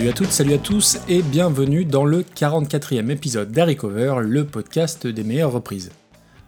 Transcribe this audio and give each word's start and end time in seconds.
Salut 0.00 0.12
à 0.12 0.14
toutes, 0.14 0.32
salut 0.32 0.54
à 0.54 0.58
tous 0.58 0.98
et 1.10 1.20
bienvenue 1.20 1.84
dans 1.84 2.06
le 2.06 2.22
44e 2.22 3.10
épisode 3.10 3.52
d'Harry 3.52 3.76
le 3.82 4.44
podcast 4.46 5.06
des 5.06 5.22
meilleures 5.22 5.52
reprises. 5.52 5.90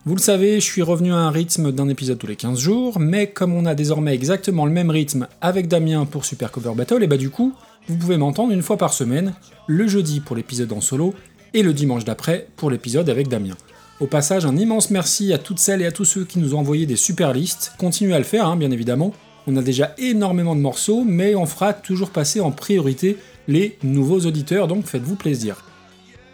Vous 0.07 0.14
le 0.14 0.23
savez, 0.23 0.55
je 0.55 0.64
suis 0.64 0.80
revenu 0.80 1.12
à 1.12 1.17
un 1.17 1.30
rythme 1.30 1.71
d'un 1.71 1.91
épisode 1.91 2.17
tous 2.17 2.27
les 2.27 2.36
15 2.36 2.59
jours, 2.59 2.99
mais 2.99 3.27
comme 3.27 3.53
on 3.53 3.67
a 3.67 3.75
désormais 3.75 4.14
exactement 4.14 4.64
le 4.64 4.73
même 4.73 4.89
rythme 4.89 5.29
avec 5.43 5.68
Damien 5.68 6.07
pour 6.07 6.25
Super 6.25 6.50
Cover 6.50 6.73
Battle, 6.75 7.03
et 7.03 7.07
bah 7.07 7.18
du 7.18 7.29
coup, 7.29 7.53
vous 7.89 7.96
pouvez 7.99 8.17
m'entendre 8.17 8.54
une 8.54 8.62
fois 8.62 8.79
par 8.79 8.95
semaine, 8.95 9.35
le 9.67 9.87
jeudi 9.87 10.21
pour 10.21 10.34
l'épisode 10.34 10.73
en 10.73 10.81
solo 10.81 11.12
et 11.53 11.62
le 11.62 11.75
dimanche 11.75 12.07
d'après 12.07 12.46
pour 12.57 12.71
l'épisode 12.71 13.11
avec 13.11 13.29
Damien. 13.29 13.59
Au 14.00 14.07
passage, 14.07 14.46
un 14.46 14.57
immense 14.57 14.90
merci 14.90 15.31
à 15.34 15.37
toutes 15.37 15.59
celles 15.59 15.82
et 15.82 15.87
à 15.87 15.93
tous 15.93 16.07
ceux 16.07 16.25
qui 16.25 16.39
nous 16.39 16.54
ont 16.54 16.61
envoyé 16.61 16.87
des 16.87 16.96
super 16.96 17.34
listes. 17.34 17.75
Continuez 17.76 18.14
à 18.14 18.18
le 18.18 18.25
faire, 18.25 18.46
hein, 18.46 18.57
bien 18.57 18.71
évidemment. 18.71 19.12
On 19.46 19.57
a 19.57 19.62
déjà 19.62 19.93
énormément 19.98 20.54
de 20.54 20.61
morceaux, 20.61 21.03
mais 21.04 21.34
on 21.34 21.46
fera 21.46 21.73
toujours 21.73 22.11
passer 22.11 22.40
en 22.40 22.53
priorité 22.53 23.18
les 23.49 23.77
nouveaux 23.82 24.21
auditeurs, 24.21 24.69
donc 24.69 24.87
faites-vous 24.87 25.17
plaisir. 25.17 25.64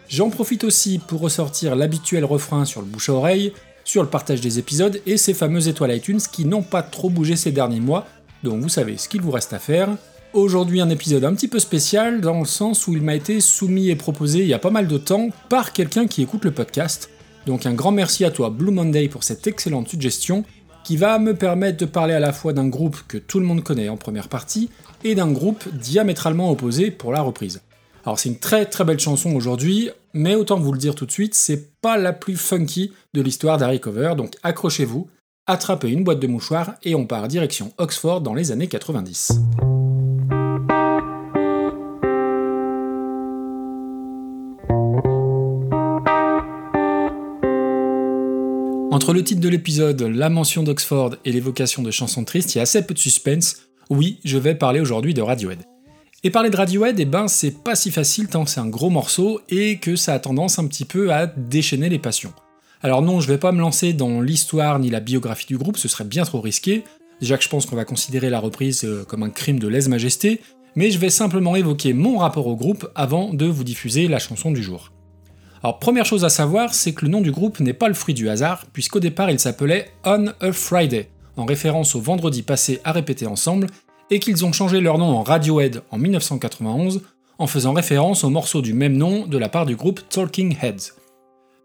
J'en 0.07 0.29
profite 0.29 0.63
aussi 0.63 0.99
pour 0.99 1.21
ressortir 1.21 1.75
l'habituel 1.75 2.25
refrain 2.25 2.65
sur 2.65 2.81
le 2.81 2.87
bouche 2.87 3.09
à 3.09 3.13
oreille, 3.13 3.53
sur 3.83 4.03
le 4.03 4.09
partage 4.09 4.41
des 4.41 4.59
épisodes 4.59 5.01
et 5.05 5.17
ces 5.17 5.33
fameuses 5.33 5.67
étoiles 5.67 5.95
iTunes 5.95 6.19
qui 6.31 6.45
n'ont 6.45 6.63
pas 6.63 6.83
trop 6.83 7.09
bougé 7.09 7.35
ces 7.35 7.51
derniers 7.51 7.79
mois, 7.79 8.07
donc 8.43 8.61
vous 8.61 8.69
savez 8.69 8.97
ce 8.97 9.09
qu'il 9.09 9.21
vous 9.21 9.31
reste 9.31 9.53
à 9.53 9.59
faire. 9.59 9.89
Aujourd'hui 10.33 10.79
un 10.79 10.89
épisode 10.89 11.25
un 11.25 11.33
petit 11.33 11.47
peu 11.47 11.59
spécial 11.59 12.21
dans 12.21 12.39
le 12.39 12.45
sens 12.45 12.87
où 12.87 12.93
il 12.93 13.01
m'a 13.01 13.15
été 13.15 13.41
soumis 13.41 13.89
et 13.89 13.95
proposé 13.95 14.39
il 14.41 14.47
y 14.47 14.53
a 14.53 14.59
pas 14.59 14.69
mal 14.69 14.87
de 14.87 14.97
temps 14.97 15.29
par 15.49 15.73
quelqu'un 15.73 16.07
qui 16.07 16.21
écoute 16.21 16.45
le 16.45 16.51
podcast. 16.51 17.09
Donc 17.47 17.65
un 17.65 17.73
grand 17.73 17.91
merci 17.91 18.25
à 18.25 18.31
toi 18.31 18.49
Blue 18.49 18.71
Monday 18.71 19.07
pour 19.07 19.23
cette 19.23 19.47
excellente 19.47 19.89
suggestion 19.89 20.45
qui 20.83 20.97
va 20.97 21.19
me 21.19 21.35
permettre 21.35 21.77
de 21.77 21.85
parler 21.85 22.13
à 22.13 22.19
la 22.19 22.33
fois 22.33 22.53
d'un 22.53 22.67
groupe 22.67 22.97
que 23.07 23.17
tout 23.17 23.39
le 23.39 23.45
monde 23.45 23.63
connaît 23.63 23.89
en 23.89 23.97
première 23.97 24.29
partie 24.29 24.69
et 25.03 25.15
d'un 25.15 25.31
groupe 25.31 25.67
diamétralement 25.73 26.51
opposé 26.51 26.91
pour 26.91 27.11
la 27.11 27.21
reprise. 27.21 27.61
Alors 28.05 28.17
c'est 28.19 28.29
une 28.29 28.39
très 28.39 28.65
très 28.65 28.85
belle 28.85 28.99
chanson 28.99 29.33
aujourd'hui, 29.35 29.89
mais 30.13 30.35
autant 30.35 30.59
vous 30.59 30.71
le 30.71 30.79
dire 30.79 30.95
tout 30.95 31.05
de 31.05 31.11
suite, 31.11 31.35
c'est 31.35 31.79
pas 31.81 31.97
la 31.97 32.13
plus 32.13 32.37
funky 32.37 32.91
de 33.13 33.21
l'histoire 33.21 33.57
d'Harry 33.57 33.79
Cover, 33.79 34.13
donc 34.15 34.35
accrochez-vous, 34.43 35.09
attrapez 35.47 35.89
une 35.89 36.03
boîte 36.03 36.19
de 36.19 36.27
mouchoirs 36.27 36.75
et 36.83 36.95
on 36.95 37.05
part 37.05 37.27
direction 37.27 37.73
Oxford 37.77 38.21
dans 38.21 38.33
les 38.33 38.51
années 38.51 38.67
90. 38.67 39.33
Entre 48.91 49.13
le 49.13 49.23
titre 49.23 49.39
de 49.39 49.49
l'épisode, 49.49 50.01
la 50.01 50.29
mention 50.29 50.63
d'Oxford 50.63 51.15
et 51.23 51.31
l'évocation 51.31 51.83
de 51.83 51.91
chansons 51.91 52.23
tristes, 52.23 52.55
il 52.55 52.57
y 52.57 52.59
a 52.59 52.63
assez 52.63 52.81
peu 52.81 52.95
de 52.95 52.99
suspense. 52.99 53.57
Oui, 53.91 54.19
je 54.25 54.39
vais 54.39 54.55
parler 54.55 54.79
aujourd'hui 54.79 55.13
de 55.13 55.21
Radiohead. 55.21 55.59
Et 56.23 56.31
parler 56.31 56.49
de 56.49 56.57
Radiohead, 56.57 56.99
eh 56.99 57.05
ben, 57.05 57.27
c'est 57.27 57.63
pas 57.63 57.75
si 57.75 57.91
facile 57.91 58.27
tant 58.27 58.47
c'est 58.47 58.59
un 58.59 58.67
gros 58.67 58.89
morceau 58.89 59.41
et 59.47 59.77
que 59.77 59.95
ça 59.95 60.15
a 60.15 60.19
tendance 60.19 60.57
un 60.57 60.65
petit 60.65 60.85
peu 60.85 61.13
à 61.13 61.27
déchaîner 61.27 61.87
les 61.87 61.99
passions. 61.99 62.33
Alors 62.81 63.03
non, 63.03 63.19
je 63.19 63.27
vais 63.27 63.37
pas 63.37 63.51
me 63.51 63.59
lancer 63.61 63.93
dans 63.93 64.21
l'histoire 64.21 64.79
ni 64.79 64.89
la 64.89 65.01
biographie 65.01 65.47
du 65.47 65.57
groupe, 65.57 65.77
ce 65.77 65.87
serait 65.87 66.03
bien 66.03 66.23
trop 66.23 66.41
risqué. 66.41 66.83
Déjà 67.21 67.37
que 67.37 67.43
je 67.43 67.49
pense 67.49 67.67
qu'on 67.67 67.75
va 67.75 67.85
considérer 67.85 68.31
la 68.31 68.39
reprise 68.39 68.83
euh, 68.85 69.05
comme 69.05 69.21
un 69.21 69.29
crime 69.29 69.59
de 69.59 69.67
lèse-majesté, 69.67 70.41
mais 70.75 70.89
je 70.89 70.97
vais 70.97 71.11
simplement 71.11 71.55
évoquer 71.55 71.93
mon 71.93 72.17
rapport 72.17 72.47
au 72.47 72.55
groupe 72.55 72.89
avant 72.95 73.33
de 73.33 73.45
vous 73.45 73.63
diffuser 73.63 74.07
la 74.07 74.17
chanson 74.17 74.51
du 74.51 74.63
jour. 74.63 74.91
Alors 75.61 75.79
première 75.79 76.05
chose 76.05 76.23
à 76.23 76.29
savoir, 76.29 76.73
c'est 76.73 76.93
que 76.93 77.03
le 77.03 77.11
nom 77.11 77.19
du 77.19 77.31
groupe 77.31 77.59
n'est 77.59 77.73
pas 77.73 77.89
le 77.89 77.93
fruit 77.93 78.13
du 78.13 78.29
hasard, 78.29 78.65
puisqu'au 78.71 78.99
départ 78.99 79.29
il 79.29 79.39
s'appelait 79.39 79.89
On 80.05 80.27
a 80.27 80.51
Friday, 80.53 81.09
en 81.35 81.45
référence 81.45 81.95
au 81.95 81.99
vendredi 81.99 82.43
passé 82.43 82.79
à 82.85 82.93
répéter 82.93 83.27
ensemble, 83.27 83.67
et 84.09 84.19
qu'ils 84.19 84.45
ont 84.45 84.53
changé 84.53 84.79
leur 84.79 84.97
nom 84.97 85.17
en 85.17 85.21
Radiohead 85.21 85.81
en 85.91 85.97
1991, 85.97 87.01
en 87.37 87.47
faisant 87.47 87.73
référence 87.73 88.23
au 88.23 88.29
morceau 88.29 88.61
du 88.61 88.73
même 88.73 88.95
nom 88.95 89.25
de 89.25 89.37
la 89.37 89.49
part 89.49 89.65
du 89.65 89.75
groupe 89.75 90.01
Talking 90.09 90.55
Heads. 90.61 90.93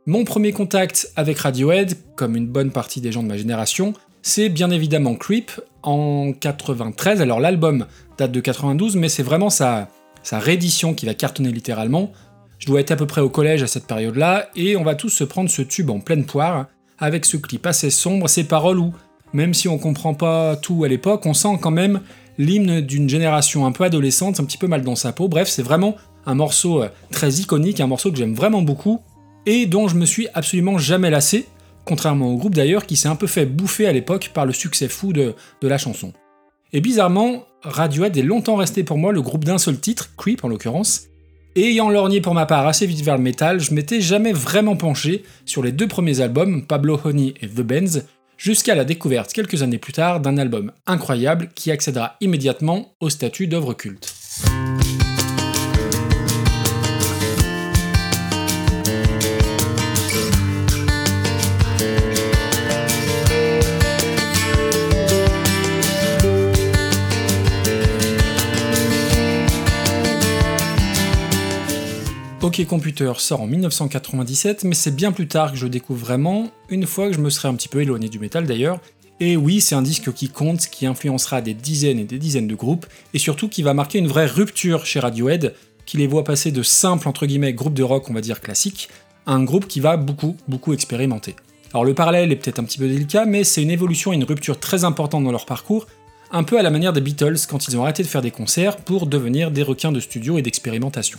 Mon 0.07 0.25
premier 0.25 0.53
contact 0.53 1.13
avec 1.15 1.39
Radiohead, 1.39 1.97
comme 2.17 2.37
une 2.37 2.49
bonne 2.49 2.73
partie 2.73 3.01
des 3.01 3.13
gens 3.13 3.23
de 3.23 3.29
ma 3.29 3.37
génération, 3.37 3.95
c'est 4.23 4.49
bien 4.49 4.71
évidemment 4.71 5.15
Creep 5.15 5.53
en 5.83 6.33
93. 6.33 7.21
Alors 7.21 7.41
l'album 7.41 7.87
date 8.19 8.33
de 8.33 8.41
92, 8.41 8.97
mais 8.97 9.09
c'est 9.09 9.23
vraiment 9.23 9.51
sa, 9.51 9.89
sa 10.23 10.39
réédition 10.39 10.95
qui 10.95 11.07
va 11.07 11.15
cartonner 11.15 11.53
littéralement, 11.53 12.13
je 12.59 12.67
dois 12.67 12.81
être 12.81 12.93
à 12.93 12.97
peu 12.97 13.07
près 13.07 13.21
au 13.21 13.29
collège 13.29 13.63
à 13.63 13.67
cette 13.67 13.87
période-là, 13.87 14.49
et 14.57 14.77
on 14.77 14.85
va 14.85 14.95
tous 14.95 15.11
se 15.11 15.25
prendre 15.25 15.51
ce 15.51 15.63
tube 15.63 15.91
en 15.91 16.01
pleine 16.01 16.25
poire, 16.25 16.67
avec 16.99 17.25
ce 17.25 17.37
clip 17.37 17.67
assez 17.67 17.91
sombre, 17.91 18.29
ces 18.29 18.45
paroles 18.45 18.79
où, 18.79 18.93
même 19.33 19.55
si 19.55 19.69
on 19.69 19.79
comprend 19.79 20.15
pas 20.15 20.57
tout 20.57 20.85
à 20.85 20.89
l'époque, 20.89 21.27
on 21.27 21.35
sent 21.35 21.59
quand 21.61 21.71
même 21.71 22.01
l'hymne 22.39 22.81
d'une 22.81 23.09
génération 23.09 23.67
un 23.67 23.73
peu 23.73 23.85
adolescente, 23.85 24.41
un 24.41 24.45
petit 24.45 24.59
peu 24.59 24.67
mal 24.67 24.83
dans 24.83 24.97
sa 24.97 25.13
peau. 25.13 25.29
Bref, 25.29 25.49
c'est 25.49 25.63
vraiment 25.63 25.97
un 26.27 26.35
morceau 26.35 26.83
euh, 26.83 26.89
très 27.11 27.33
iconique, 27.35 27.81
un 27.81 27.87
morceau 27.87 28.11
que 28.11 28.17
j'aime 28.17 28.35
vraiment 28.35 28.63
beaucoup, 28.63 29.01
et 29.47 29.67
dont 29.67 29.89
je 29.89 29.97
me 29.97 30.07
suis 30.07 30.29
absolument 30.35 30.79
jamais 30.79 31.11
lassé, 31.11 31.47
contrairement 31.85 32.33
au 32.33 32.37
groupe 32.37 32.55
d'ailleurs 32.55 32.87
qui 32.87 32.97
s'est 32.97 33.09
un 33.09 33.17
peu 33.17 33.27
fait 33.27 33.47
bouffer 33.47 33.87
à 33.87 33.93
l'époque 33.93 34.31
par 34.33 34.47
le 34.47 34.53
succès 34.53 34.89
fou 34.89 35.13
de, 35.13 35.35
de 35.61 35.69
la 35.69 35.79
chanson. 35.79 36.13
Et 36.73 36.81
bizarrement, 36.81 37.45
Radiohead 37.63 38.17
est 38.17 38.23
longtemps 38.23 38.57
resté 38.57 38.85
pour 38.85 38.99
moi 38.99 39.13
le 39.13 39.23
groupe 39.23 39.45
d'un 39.45 39.59
seul 39.59 39.79
titre, 39.79 40.11
Creep 40.17 40.45
en 40.45 40.49
l'occurrence, 40.49 41.09
ayant 41.63 41.91
lorgné 41.91 42.21
pour 42.21 42.35
ma 42.35 42.47
part 42.47 42.67
assez 42.67 42.87
vite 42.87 43.03
vers 43.03 43.17
le 43.17 43.23
métal, 43.23 43.61
je 43.61 43.73
m'étais 43.73 44.01
jamais 44.01 44.33
vraiment 44.33 44.77
penché 44.77 45.23
sur 45.45 45.63
les 45.63 45.73
deux 45.73 45.89
premiers 45.89 46.21
albums, 46.21 46.67
Pablo 46.67 47.01
Honey 47.05 47.35
et 47.41 47.49
The 47.49 47.61
Benz, 47.61 48.07
jusqu'à 48.37 48.75
la 48.75 48.85
découverte 48.85 49.33
quelques 49.33 49.63
années 49.63 49.79
plus 49.79 49.93
tard 49.93 50.21
d'un 50.21 50.39
album 50.39 50.73
incroyable 50.87 51.51
qui 51.55 51.71
accédera 51.71 52.17
immédiatement 52.21 52.95
au 53.01 53.09
statut 53.11 53.47
d'œuvre 53.47 53.75
culte. 53.75 54.24
OK 72.44 72.62
Computer 72.66 73.10
sort 73.16 73.41
en 73.41 73.47
1997, 73.47 74.65
mais 74.65 74.75
c'est 74.75 74.94
bien 74.94 75.12
plus 75.12 75.27
tard 75.28 75.53
que 75.53 75.56
je 75.56 75.66
découvre 75.66 76.05
vraiment, 76.05 76.50
une 76.69 76.84
fois 76.84 77.09
que 77.09 77.15
je 77.15 77.19
me 77.19 77.31
serais 77.31 77.49
un 77.49 77.55
petit 77.55 77.69
peu 77.69 77.81
éloigné 77.81 78.10
du 78.10 78.19
métal 78.19 78.44
d'ailleurs. 78.44 78.81
Et 79.19 79.34
oui, 79.38 79.62
c'est 79.62 79.75
un 79.75 79.81
disque 79.81 80.12
qui 80.12 80.28
compte, 80.28 80.66
qui 80.66 80.84
influencera 80.84 81.41
des 81.41 81.55
dizaines 81.55 81.99
et 81.99 82.05
des 82.05 82.19
dizaines 82.19 82.47
de 82.47 82.55
groupes, 82.55 82.84
et 83.15 83.19
surtout 83.19 83.49
qui 83.49 83.62
va 83.62 83.72
marquer 83.72 83.99
une 83.99 84.09
vraie 84.09 84.27
rupture 84.27 84.84
chez 84.84 85.00
Radiohead, 85.00 85.55
qui 85.87 85.97
les 85.97 86.06
voit 86.06 86.22
passer 86.22 86.53
de 86.53 86.62
simples 86.62 87.09
entre 87.09 87.25
guillemets 87.25 87.55
groupes 87.55 87.72
de 87.72 87.82
rock, 87.82 88.10
on 88.10 88.12
va 88.12 88.21
dire 88.21 88.43
classiques, 88.43 88.91
à 89.25 89.32
un 89.32 89.43
groupe 89.43 89.66
qui 89.66 89.81
va 89.81 89.97
beaucoup, 89.97 90.37
beaucoup 90.47 90.75
expérimenter. 90.75 91.37
Alors 91.72 91.87
le 91.87 91.94
parallèle 91.94 92.31
est 92.31 92.37
peut-être 92.37 92.59
un 92.59 92.65
petit 92.65 92.76
peu 92.76 92.88
délicat, 92.88 93.25
mais 93.25 93.43
c'est 93.44 93.62
une 93.62 93.71
évolution 93.71 94.12
et 94.12 94.16
une 94.16 94.25
rupture 94.25 94.61
très 94.61 94.84
importante 94.84 95.25
dans 95.25 95.32
leur 95.32 95.47
parcours, 95.47 95.87
un 96.31 96.43
peu 96.43 96.59
à 96.59 96.62
la 96.62 96.71
manière 96.71 96.93
des 96.93 97.00
Beatles 97.00 97.38
quand 97.49 97.69
ils 97.69 97.78
ont 97.78 97.84
arrêté 97.84 98.03
de 98.03 98.09
faire 98.09 98.21
des 98.21 98.31
concerts 98.31 98.76
pour 98.76 99.06
devenir 99.06 99.50
des 99.50 99.62
requins 99.62 99.93
de 99.93 100.00
studio 100.00 100.37
et 100.37 100.43
d'expérimentation. 100.43 101.19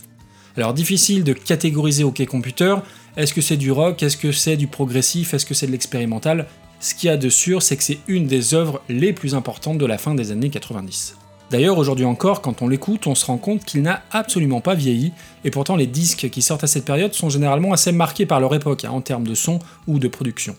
Alors 0.56 0.72
difficile 0.72 1.22
de 1.22 1.34
catégoriser 1.34 2.02
OK 2.02 2.24
Computer, 2.26 2.76
est-ce 3.16 3.34
que 3.34 3.42
c'est 3.42 3.58
du 3.58 3.70
rock, 3.70 4.02
est-ce 4.02 4.16
que 4.16 4.32
c'est 4.32 4.56
du 4.56 4.66
progressif, 4.66 5.34
est-ce 5.34 5.44
que 5.44 5.54
c'est 5.54 5.66
de 5.66 5.72
l'expérimental? 5.72 6.46
Ce 6.80 6.94
qu'il 6.94 7.08
y 7.08 7.10
a 7.10 7.16
de 7.16 7.28
sûr, 7.28 7.62
c'est 7.62 7.76
que 7.76 7.82
c'est 7.82 7.98
une 8.08 8.26
des 8.26 8.54
œuvres 8.54 8.82
les 8.88 9.12
plus 9.12 9.34
importantes 9.34 9.78
de 9.78 9.86
la 9.86 9.98
fin 9.98 10.14
des 10.14 10.32
années 10.32 10.50
90. 10.50 11.16
D'ailleurs, 11.50 11.78
aujourd'hui 11.78 12.04
encore, 12.04 12.40
quand 12.40 12.62
on 12.62 12.68
l'écoute, 12.68 13.06
on 13.06 13.14
se 13.14 13.26
rend 13.26 13.36
compte 13.36 13.64
qu'il 13.64 13.82
n'a 13.82 14.02
absolument 14.10 14.60
pas 14.60 14.74
vieilli, 14.74 15.12
et 15.44 15.50
pourtant 15.50 15.76
les 15.76 15.86
disques 15.86 16.28
qui 16.30 16.42
sortent 16.42 16.64
à 16.64 16.66
cette 16.66 16.84
période 16.84 17.14
sont 17.14 17.28
généralement 17.28 17.72
assez 17.72 17.92
marqués 17.92 18.26
par 18.26 18.40
leur 18.40 18.54
époque, 18.54 18.84
hein, 18.84 18.90
en 18.90 19.00
termes 19.00 19.26
de 19.26 19.34
son 19.34 19.58
ou 19.86 19.98
de 19.98 20.08
production. 20.08 20.56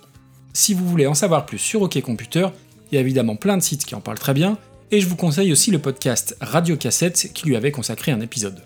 Si 0.54 0.74
vous 0.74 0.88
voulez 0.88 1.08
en 1.08 1.14
savoir 1.14 1.46
plus 1.46 1.58
sur 1.58 1.82
OK 1.82 2.00
Computer, 2.02 2.48
il 2.92 2.96
y 2.96 2.98
a 2.98 3.02
évidemment 3.02 3.36
plein 3.36 3.58
de 3.58 3.64
sites 3.64 3.86
qui 3.86 3.96
en 3.96 4.02
parlent 4.02 4.20
très 4.20 4.34
bien, 4.34 4.58
et 4.92 5.02
je 5.02 5.08
vous 5.08 5.18
conseille 5.18 5.52
aussi 5.52 5.72
le 5.72 5.80
podcast 5.80 6.38
Radio 6.40 6.78
Cassette 6.78 7.32
qui 7.34 7.48
lui 7.48 7.58
avait 7.58 7.72
consacré 7.72 8.12
un 8.12 8.22
épisode. 8.22 8.62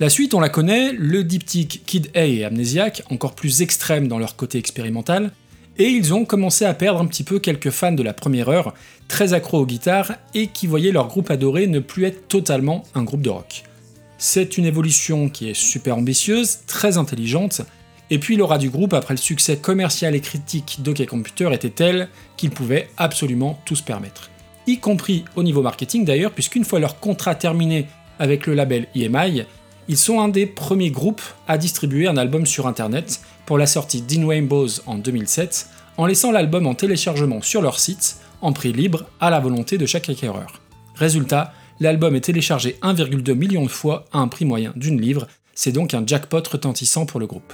La 0.00 0.10
suite, 0.10 0.32
on 0.32 0.38
la 0.38 0.48
connaît, 0.48 0.92
le 0.92 1.24
diptyque 1.24 1.82
Kid 1.84 2.10
A 2.14 2.24
et 2.24 2.44
Amnesiac, 2.44 3.02
encore 3.10 3.34
plus 3.34 3.62
extrêmes 3.62 4.06
dans 4.06 4.20
leur 4.20 4.36
côté 4.36 4.56
expérimental, 4.56 5.32
et 5.76 5.88
ils 5.88 6.14
ont 6.14 6.24
commencé 6.24 6.64
à 6.64 6.72
perdre 6.72 7.00
un 7.00 7.06
petit 7.06 7.24
peu 7.24 7.40
quelques 7.40 7.70
fans 7.70 7.90
de 7.90 8.04
la 8.04 8.12
première 8.12 8.48
heure, 8.48 8.74
très 9.08 9.32
accros 9.32 9.58
aux 9.58 9.66
guitares, 9.66 10.12
et 10.34 10.46
qui 10.46 10.68
voyaient 10.68 10.92
leur 10.92 11.08
groupe 11.08 11.32
adoré 11.32 11.66
ne 11.66 11.80
plus 11.80 12.04
être 12.04 12.28
totalement 12.28 12.84
un 12.94 13.02
groupe 13.02 13.22
de 13.22 13.30
rock. 13.30 13.64
C'est 14.18 14.56
une 14.56 14.66
évolution 14.66 15.28
qui 15.28 15.50
est 15.50 15.54
super 15.54 15.98
ambitieuse, 15.98 16.58
très 16.68 16.96
intelligente, 16.96 17.62
et 18.10 18.20
puis 18.20 18.36
l'aura 18.36 18.58
du 18.58 18.70
groupe 18.70 18.94
après 18.94 19.14
le 19.14 19.18
succès 19.18 19.56
commercial 19.56 20.14
et 20.14 20.20
critique 20.20 20.78
d'OK 20.78 21.06
Computer 21.06 21.50
était 21.52 21.70
telle 21.70 22.08
qu'ils 22.36 22.50
pouvaient 22.50 22.88
absolument 22.98 23.60
tout 23.64 23.74
se 23.74 23.82
permettre. 23.82 24.30
Y 24.68 24.78
compris 24.78 25.24
au 25.34 25.42
niveau 25.42 25.60
marketing 25.60 26.04
d'ailleurs, 26.04 26.30
puisqu'une 26.30 26.64
fois 26.64 26.78
leur 26.78 27.00
contrat 27.00 27.34
terminé 27.34 27.88
avec 28.20 28.46
le 28.46 28.54
label 28.54 28.86
EMI, 28.94 29.42
ils 29.88 29.98
sont 29.98 30.20
un 30.20 30.28
des 30.28 30.46
premiers 30.46 30.90
groupes 30.90 31.22
à 31.46 31.58
distribuer 31.58 32.06
un 32.06 32.16
album 32.16 32.46
sur 32.46 32.66
internet 32.66 33.20
pour 33.46 33.58
la 33.58 33.66
sortie 33.66 34.02
d'In 34.02 34.26
Rainbows 34.26 34.68
en 34.86 34.96
2007, 34.96 35.68
en 35.96 36.06
laissant 36.06 36.30
l'album 36.30 36.66
en 36.66 36.74
téléchargement 36.74 37.42
sur 37.42 37.62
leur 37.62 37.78
site, 37.78 38.18
en 38.40 38.52
prix 38.52 38.72
libre, 38.72 39.06
à 39.20 39.30
la 39.30 39.40
volonté 39.40 39.78
de 39.78 39.86
chaque 39.86 40.08
acquéreur. 40.08 40.60
Résultat, 40.94 41.52
L'album 41.80 42.16
est 42.16 42.22
téléchargé 42.22 42.76
1,2 42.82 43.34
million 43.34 43.62
de 43.62 43.68
fois 43.68 44.04
à 44.12 44.18
un 44.18 44.26
prix 44.26 44.44
moyen 44.44 44.72
d'une 44.74 45.00
livre, 45.00 45.28
c'est 45.54 45.70
donc 45.70 45.94
un 45.94 46.04
jackpot 46.04 46.42
retentissant 46.50 47.06
pour 47.06 47.20
le 47.20 47.26
groupe. 47.28 47.52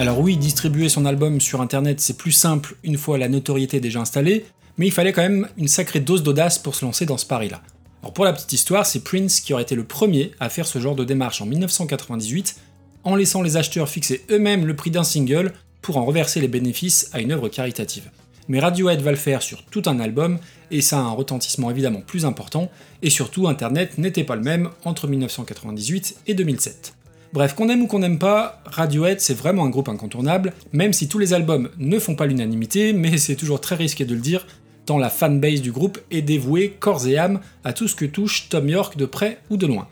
Alors 0.00 0.18
oui, 0.18 0.38
distribuer 0.38 0.88
son 0.88 1.04
album 1.04 1.42
sur 1.42 1.60
internet 1.60 2.00
c'est 2.00 2.16
plus 2.16 2.32
simple 2.32 2.74
une 2.84 2.96
fois 2.96 3.18
la 3.18 3.28
notoriété 3.28 3.80
déjà 3.80 4.00
installée, 4.00 4.46
mais 4.78 4.86
il 4.86 4.92
fallait 4.92 5.12
quand 5.12 5.20
même 5.20 5.46
une 5.58 5.68
sacrée 5.68 6.00
dose 6.00 6.22
d'audace 6.22 6.58
pour 6.58 6.74
se 6.74 6.86
lancer 6.86 7.04
dans 7.04 7.18
ce 7.18 7.26
pari-là. 7.26 7.60
Alors 8.00 8.14
pour 8.14 8.24
la 8.24 8.32
petite 8.32 8.54
histoire, 8.54 8.86
c'est 8.86 9.04
Prince 9.04 9.40
qui 9.40 9.52
aurait 9.52 9.64
été 9.64 9.74
le 9.74 9.84
premier 9.84 10.30
à 10.40 10.48
faire 10.48 10.66
ce 10.66 10.78
genre 10.78 10.94
de 10.94 11.04
démarche 11.04 11.42
en 11.42 11.44
1998, 11.44 12.56
en 13.04 13.14
laissant 13.14 13.42
les 13.42 13.58
acheteurs 13.58 13.90
fixer 13.90 14.24
eux-mêmes 14.30 14.64
le 14.64 14.74
prix 14.74 14.90
d'un 14.90 15.04
single 15.04 15.52
pour 15.82 15.98
en 15.98 16.06
reverser 16.06 16.40
les 16.40 16.48
bénéfices 16.48 17.10
à 17.12 17.20
une 17.20 17.32
œuvre 17.32 17.50
caritative. 17.50 18.10
Mais 18.48 18.58
Radiohead 18.58 19.02
va 19.02 19.10
le 19.10 19.18
faire 19.18 19.42
sur 19.42 19.64
tout 19.64 19.82
un 19.84 20.00
album, 20.00 20.38
et 20.70 20.80
ça 20.80 20.96
a 20.96 21.02
un 21.02 21.10
retentissement 21.10 21.70
évidemment 21.70 22.00
plus 22.00 22.24
important, 22.24 22.70
et 23.02 23.10
surtout 23.10 23.48
Internet 23.48 23.98
n'était 23.98 24.24
pas 24.24 24.36
le 24.36 24.42
même 24.42 24.70
entre 24.86 25.06
1998 25.08 26.20
et 26.26 26.32
2007. 26.32 26.94
Bref, 27.32 27.54
qu'on 27.54 27.68
aime 27.68 27.82
ou 27.82 27.86
qu'on 27.86 28.00
n'aime 28.00 28.18
pas, 28.18 28.60
Radiohead 28.66 29.20
c'est 29.20 29.34
vraiment 29.34 29.64
un 29.64 29.70
groupe 29.70 29.88
incontournable, 29.88 30.52
même 30.72 30.92
si 30.92 31.06
tous 31.06 31.20
les 31.20 31.32
albums 31.32 31.70
ne 31.78 32.00
font 32.00 32.16
pas 32.16 32.26
l'unanimité, 32.26 32.92
mais 32.92 33.18
c'est 33.18 33.36
toujours 33.36 33.60
très 33.60 33.76
risqué 33.76 34.04
de 34.04 34.14
le 34.16 34.20
dire, 34.20 34.48
tant 34.84 34.98
la 34.98 35.10
fanbase 35.10 35.60
du 35.60 35.70
groupe 35.70 36.00
est 36.10 36.22
dévouée 36.22 36.76
corps 36.80 37.06
et 37.06 37.18
âme 37.18 37.38
à 37.62 37.72
tout 37.72 37.86
ce 37.86 37.94
que 37.94 38.04
touche 38.04 38.48
Tom 38.48 38.68
York 38.68 38.96
de 38.96 39.04
près 39.04 39.38
ou 39.48 39.56
de 39.56 39.68
loin. 39.68 39.86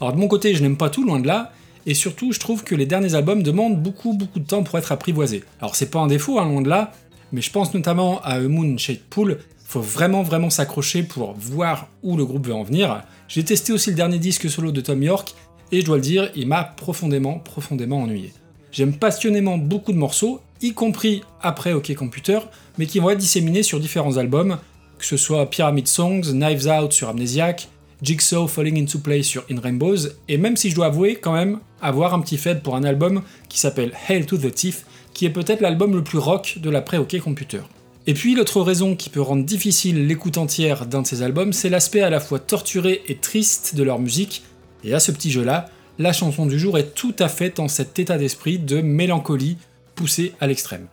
Alors 0.00 0.12
de 0.12 0.20
mon 0.20 0.28
côté, 0.28 0.54
je 0.54 0.62
n'aime 0.62 0.76
pas 0.76 0.88
tout, 0.88 1.04
loin 1.04 1.18
de 1.18 1.26
là, 1.26 1.52
et 1.84 1.94
surtout 1.94 2.30
je 2.30 2.38
trouve 2.38 2.62
que 2.62 2.76
les 2.76 2.86
derniers 2.86 3.16
albums 3.16 3.42
demandent 3.42 3.82
beaucoup 3.82 4.12
beaucoup 4.12 4.38
de 4.38 4.46
temps 4.46 4.62
pour 4.62 4.78
être 4.78 4.92
apprivoisés. 4.92 5.42
Alors 5.60 5.74
c'est 5.74 5.90
pas 5.90 5.98
un 5.98 6.06
défaut, 6.06 6.38
hein, 6.38 6.44
loin 6.44 6.62
de 6.62 6.68
là, 6.68 6.92
mais 7.32 7.40
je 7.40 7.50
pense 7.50 7.74
notamment 7.74 8.20
à 8.20 8.34
A 8.34 8.40
Moon 8.40 8.78
Shade 8.78 9.00
Pool, 9.10 9.40
faut 9.64 9.80
vraiment 9.80 10.22
vraiment 10.22 10.50
s'accrocher 10.50 11.02
pour 11.02 11.32
voir 11.32 11.88
où 12.04 12.16
le 12.16 12.24
groupe 12.24 12.46
veut 12.46 12.54
en 12.54 12.62
venir. 12.62 13.02
J'ai 13.26 13.42
testé 13.42 13.72
aussi 13.72 13.90
le 13.90 13.96
dernier 13.96 14.20
disque 14.20 14.48
solo 14.48 14.70
de 14.70 14.80
Tom 14.80 15.02
York, 15.02 15.34
et 15.74 15.80
je 15.80 15.86
dois 15.86 15.96
le 15.96 16.02
dire, 16.02 16.30
il 16.36 16.46
m'a 16.46 16.62
profondément, 16.62 17.40
profondément 17.40 18.02
ennuyé. 18.02 18.32
J'aime 18.70 18.94
passionnément 18.94 19.58
beaucoup 19.58 19.92
de 19.92 19.98
morceaux, 19.98 20.40
y 20.62 20.72
compris 20.72 21.22
après 21.42 21.72
OK 21.72 21.92
Computer, 21.94 22.38
mais 22.78 22.86
qui 22.86 23.00
vont 23.00 23.10
être 23.10 23.18
disséminés 23.18 23.64
sur 23.64 23.80
différents 23.80 24.16
albums, 24.16 24.58
que 24.98 25.04
ce 25.04 25.16
soit 25.16 25.50
Pyramid 25.50 25.88
Songs, 25.88 26.32
Knives 26.32 26.68
Out 26.68 26.92
sur 26.92 27.08
Amnesiac, 27.08 27.68
Jigsaw 28.02 28.46
Falling 28.46 28.80
into 28.80 29.00
Place 29.00 29.26
sur 29.26 29.44
In 29.50 29.60
Rainbows, 29.60 30.08
et 30.28 30.38
même 30.38 30.56
si 30.56 30.70
je 30.70 30.76
dois 30.76 30.86
avouer 30.86 31.16
quand 31.16 31.32
même 31.32 31.58
avoir 31.82 32.14
un 32.14 32.20
petit 32.20 32.36
fait 32.36 32.62
pour 32.62 32.76
un 32.76 32.84
album 32.84 33.22
qui 33.48 33.58
s'appelle 33.58 33.92
Hail 34.08 34.26
to 34.26 34.38
the 34.38 34.54
Thief, 34.54 34.84
qui 35.12 35.26
est 35.26 35.30
peut-être 35.30 35.60
l'album 35.60 35.94
le 35.94 36.04
plus 36.04 36.18
rock 36.18 36.58
de 36.60 36.70
l'après 36.70 36.98
OK 36.98 37.18
Computer. 37.18 37.62
Et 38.06 38.14
puis 38.14 38.34
l'autre 38.34 38.60
raison 38.60 38.94
qui 38.94 39.08
peut 39.10 39.22
rendre 39.22 39.44
difficile 39.44 40.06
l'écoute 40.06 40.38
entière 40.38 40.86
d'un 40.86 41.02
de 41.02 41.06
ces 41.06 41.22
albums, 41.22 41.52
c'est 41.52 41.70
l'aspect 41.70 42.02
à 42.02 42.10
la 42.10 42.20
fois 42.20 42.38
torturé 42.38 43.02
et 43.08 43.16
triste 43.16 43.74
de 43.74 43.82
leur 43.82 43.98
musique, 43.98 44.42
et 44.84 44.94
à 44.94 45.00
ce 45.00 45.12
petit 45.12 45.30
jeu-là, 45.30 45.70
la 45.98 46.12
chanson 46.12 46.46
du 46.46 46.58
jour 46.58 46.78
est 46.78 46.94
tout 46.94 47.14
à 47.18 47.28
fait 47.28 47.56
dans 47.56 47.68
cet 47.68 47.98
état 47.98 48.18
d'esprit 48.18 48.58
de 48.58 48.80
mélancolie 48.80 49.56
poussée 49.94 50.32
à 50.40 50.46
l'extrême. 50.46 50.86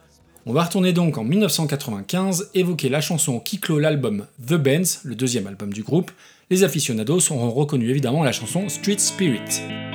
On 0.45 0.53
va 0.53 0.63
retourner 0.63 0.93
donc 0.93 1.17
en 1.17 1.23
1995, 1.23 2.49
évoquer 2.55 2.89
la 2.89 3.01
chanson 3.01 3.39
qui 3.39 3.59
clôt 3.59 3.79
l'album 3.79 4.25
The 4.45 4.55
Bands, 4.55 4.99
le 5.03 5.15
deuxième 5.15 5.47
album 5.47 5.71
du 5.71 5.83
groupe. 5.83 6.11
Les 6.49 6.63
aficionados 6.63 7.31
auront 7.31 7.51
reconnu 7.51 7.89
évidemment 7.89 8.23
la 8.23 8.31
chanson 8.31 8.67
Street 8.67 8.97
Spirit. 8.97 9.90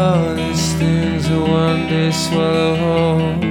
all 0.00 0.34
these 0.34 0.72
things 0.74 1.28
will 1.28 1.46
one 1.46 1.86
day 1.86 2.10
swallow 2.10 2.74
whole. 2.76 3.49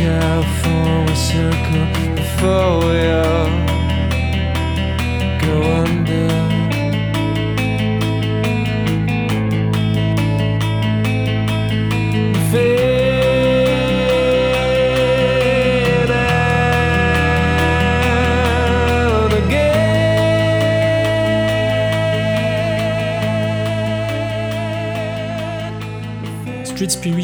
out 0.00 0.44
for 0.62 1.12
a 1.12 1.16
circle 1.16 2.14
before 2.14 2.78
we 2.78 3.06
all 3.10 3.50
go 5.40 5.62
on. 5.62 5.81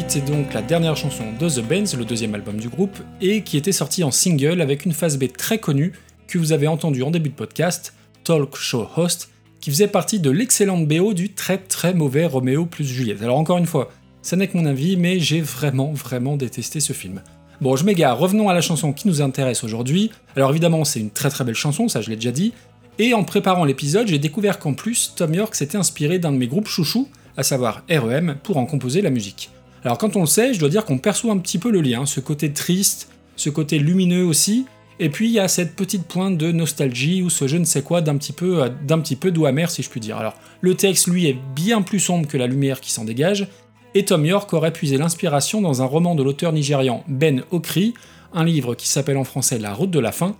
C'est 0.09 0.25
donc 0.25 0.55
la 0.55 0.63
dernière 0.63 0.97
chanson 0.97 1.25
de 1.39 1.47
The 1.47 1.61
Bands, 1.61 1.95
le 1.95 2.03
deuxième 2.03 2.33
album 2.33 2.59
du 2.59 2.67
groupe, 2.67 2.97
et 3.21 3.43
qui 3.43 3.57
était 3.57 3.71
sortie 3.71 4.03
en 4.03 4.09
single 4.09 4.59
avec 4.59 4.85
une 4.85 4.91
phase 4.91 5.19
B 5.19 5.25
très 5.31 5.59
connue 5.59 5.93
que 6.27 6.39
vous 6.39 6.51
avez 6.51 6.67
entendue 6.67 7.03
en 7.03 7.11
début 7.11 7.29
de 7.29 7.35
podcast, 7.35 7.93
Talk 8.23 8.55
Show 8.55 8.87
Host, 8.95 9.29
qui 9.61 9.69
faisait 9.69 9.87
partie 9.87 10.19
de 10.19 10.31
l'excellente 10.31 10.87
BO 10.87 11.13
du 11.13 11.29
très 11.33 11.59
très 11.59 11.93
mauvais 11.93 12.25
Romeo 12.25 12.65
plus 12.65 12.85
Juliette. 12.85 13.21
Alors 13.21 13.37
encore 13.37 13.59
une 13.59 13.67
fois, 13.67 13.91
ça 14.23 14.35
n'est 14.35 14.47
que 14.47 14.57
mon 14.57 14.65
avis, 14.65 14.97
mais 14.97 15.19
j'ai 15.19 15.41
vraiment 15.41 15.91
vraiment 15.93 16.37
détesté 16.37 16.79
ce 16.79 16.93
film. 16.93 17.21
Bon, 17.61 17.75
je 17.75 17.83
m'égare, 17.83 18.17
revenons 18.17 18.49
à 18.49 18.55
la 18.55 18.61
chanson 18.61 18.93
qui 18.93 19.07
nous 19.07 19.21
intéresse 19.21 19.63
aujourd'hui. 19.63 20.09
Alors 20.35 20.49
évidemment, 20.49 20.85
c'est 20.85 20.99
une 20.99 21.11
très 21.11 21.29
très 21.29 21.43
belle 21.43 21.53
chanson, 21.53 21.87
ça 21.87 22.01
je 22.01 22.09
l'ai 22.09 22.15
déjà 22.15 22.31
dit, 22.31 22.53
et 22.97 23.13
en 23.13 23.23
préparant 23.23 23.63
l'épisode, 23.63 24.07
j'ai 24.07 24.17
découvert 24.17 24.57
qu'en 24.57 24.73
plus, 24.73 25.13
Tom 25.15 25.35
York 25.35 25.53
s'était 25.53 25.77
inspiré 25.77 26.17
d'un 26.17 26.31
de 26.31 26.37
mes 26.37 26.47
groupes 26.47 26.67
chouchous, 26.67 27.07
à 27.37 27.43
savoir 27.43 27.83
REM, 27.91 28.37
pour 28.41 28.57
en 28.57 28.65
composer 28.65 29.03
la 29.03 29.11
musique. 29.11 29.51
Alors 29.83 29.97
quand 29.97 30.15
on 30.15 30.21
le 30.21 30.27
sait, 30.27 30.53
je 30.53 30.59
dois 30.59 30.69
dire 30.69 30.85
qu'on 30.85 30.97
perçoit 30.97 31.31
un 31.31 31.37
petit 31.37 31.57
peu 31.57 31.71
le 31.71 31.81
lien, 31.81 32.05
ce 32.05 32.19
côté 32.19 32.51
triste, 32.51 33.09
ce 33.35 33.49
côté 33.49 33.79
lumineux 33.79 34.25
aussi, 34.25 34.65
et 34.99 35.09
puis 35.09 35.27
il 35.27 35.31
y 35.31 35.39
a 35.39 35.47
cette 35.47 35.75
petite 35.75 36.03
pointe 36.03 36.37
de 36.37 36.51
nostalgie 36.51 37.21
ou 37.21 37.29
ce 37.29 37.47
je 37.47 37.57
ne 37.57 37.63
sais 37.63 37.81
quoi 37.81 38.01
d'un 38.01 38.17
petit 38.17 38.33
peu 38.33 38.63
euh, 38.63 38.69
d'un 38.85 38.99
petit 38.99 39.15
peu 39.15 39.31
doux 39.31 39.45
amer 39.45 39.71
si 39.71 39.81
je 39.81 39.89
puis 39.89 40.01
dire. 40.01 40.17
Alors 40.17 40.33
le 40.61 40.75
texte 40.75 41.07
lui 41.07 41.27
est 41.27 41.37
bien 41.55 41.81
plus 41.81 41.99
sombre 41.99 42.27
que 42.27 42.37
la 42.37 42.47
lumière 42.47 42.81
qui 42.81 42.91
s'en 42.91 43.05
dégage, 43.05 43.47
et 43.95 44.05
Tom 44.05 44.25
York 44.25 44.53
aurait 44.53 44.73
puisé 44.73 44.97
l'inspiration 44.97 45.61
dans 45.61 45.81
un 45.81 45.85
roman 45.85 46.15
de 46.15 46.23
l'auteur 46.23 46.51
nigérian 46.51 47.03
Ben 47.07 47.43
Okri, 47.51 47.93
un 48.33 48.43
livre 48.43 48.75
qui 48.75 48.87
s'appelle 48.87 49.17
en 49.17 49.23
français 49.23 49.57
La 49.57 49.73
route 49.73 49.89
de 49.89 49.99
la 49.99 50.11
faim, 50.11 50.35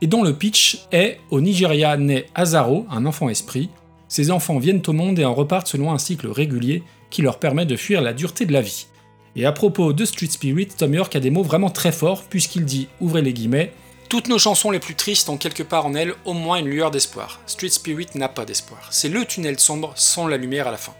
et 0.00 0.06
dont 0.06 0.22
le 0.22 0.34
pitch 0.34 0.86
est 0.92 1.18
au 1.30 1.40
Nigeria 1.40 1.96
naît 1.96 2.26
Azaro, 2.34 2.86
un 2.90 3.04
enfant 3.04 3.28
esprit. 3.28 3.68
Ses 4.08 4.30
enfants 4.30 4.58
viennent 4.58 4.82
au 4.86 4.92
monde 4.92 5.18
et 5.18 5.24
en 5.24 5.34
repartent 5.34 5.66
selon 5.66 5.92
un 5.92 5.98
cycle 5.98 6.28
régulier, 6.28 6.82
qui 7.14 7.22
leur 7.22 7.38
permet 7.38 7.64
de 7.64 7.76
fuir 7.76 8.02
la 8.02 8.12
dureté 8.12 8.44
de 8.44 8.52
la 8.52 8.60
vie. 8.60 8.88
Et 9.36 9.46
à 9.46 9.52
propos 9.52 9.92
de 9.92 10.04
Street 10.04 10.26
Spirit, 10.26 10.66
Tom 10.76 10.92
York 10.92 11.14
a 11.14 11.20
des 11.20 11.30
mots 11.30 11.44
vraiment 11.44 11.70
très 11.70 11.92
forts, 11.92 12.24
puisqu'il 12.24 12.64
dit, 12.64 12.88
ouvrez 13.00 13.22
les 13.22 13.32
guillemets, 13.32 13.72
Toutes 14.08 14.26
nos 14.26 14.38
chansons 14.38 14.72
les 14.72 14.80
plus 14.80 14.96
tristes 14.96 15.28
ont 15.28 15.36
quelque 15.36 15.62
part 15.62 15.86
en 15.86 15.94
elles 15.94 16.14
au 16.24 16.32
moins 16.32 16.58
une 16.58 16.68
lueur 16.68 16.90
d'espoir. 16.90 17.40
Street 17.46 17.68
Spirit 17.68 18.08
n'a 18.16 18.28
pas 18.28 18.44
d'espoir. 18.44 18.88
C'est 18.90 19.08
le 19.08 19.24
tunnel 19.24 19.60
sombre 19.60 19.92
sans 19.94 20.26
la 20.26 20.36
lumière 20.36 20.66
à 20.66 20.72
la 20.72 20.76
fin. 20.76 20.94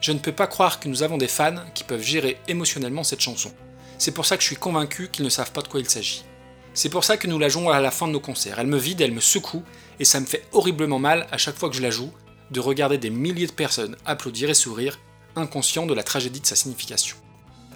Je 0.00 0.12
ne 0.12 0.18
peux 0.18 0.32
pas 0.32 0.46
croire 0.46 0.80
que 0.80 0.88
nous 0.88 1.02
avons 1.02 1.18
des 1.18 1.28
fans 1.28 1.62
qui 1.74 1.84
peuvent 1.84 2.02
gérer 2.02 2.38
émotionnellement 2.48 3.04
cette 3.04 3.20
chanson. 3.20 3.52
C'est 3.98 4.12
pour 4.12 4.24
ça 4.24 4.36
que 4.36 4.42
je 4.42 4.48
suis 4.48 4.56
convaincu 4.56 5.10
qu'ils 5.12 5.24
ne 5.24 5.30
savent 5.30 5.52
pas 5.52 5.62
de 5.62 5.68
quoi 5.68 5.80
il 5.80 5.88
s'agit. 5.88 6.24
C'est 6.72 6.88
pour 6.88 7.04
ça 7.04 7.18
que 7.18 7.26
nous 7.26 7.38
la 7.38 7.50
jouons 7.50 7.68
à 7.68 7.80
la 7.80 7.90
fin 7.90 8.06
de 8.06 8.12
nos 8.12 8.20
concerts. 8.20 8.58
Elle 8.58 8.68
me 8.68 8.78
vide, 8.78 9.02
elle 9.02 9.12
me 9.12 9.20
secoue, 9.20 9.64
et 10.00 10.06
ça 10.06 10.18
me 10.18 10.26
fait 10.26 10.44
horriblement 10.52 10.98
mal 10.98 11.26
à 11.30 11.36
chaque 11.36 11.56
fois 11.58 11.68
que 11.68 11.76
je 11.76 11.82
la 11.82 11.90
joue, 11.90 12.10
de 12.50 12.60
regarder 12.60 12.96
des 12.96 13.10
milliers 13.10 13.46
de 13.46 13.52
personnes 13.52 13.96
applaudir 14.06 14.48
et 14.48 14.54
sourire, 14.54 14.98
inconscients 15.38 15.86
de 15.86 15.94
la 15.94 16.02
tragédie 16.02 16.40
de 16.40 16.46
sa 16.46 16.56
signification. 16.56 17.16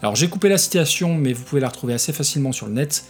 Alors 0.02 0.16
j'ai 0.16 0.28
coupé 0.28 0.48
la 0.48 0.58
citation, 0.58 1.14
mais 1.14 1.32
vous 1.32 1.44
pouvez 1.44 1.60
la 1.60 1.68
retrouver 1.68 1.94
assez 1.94 2.12
facilement 2.12 2.52
sur 2.52 2.66
le 2.66 2.72
net. 2.72 3.04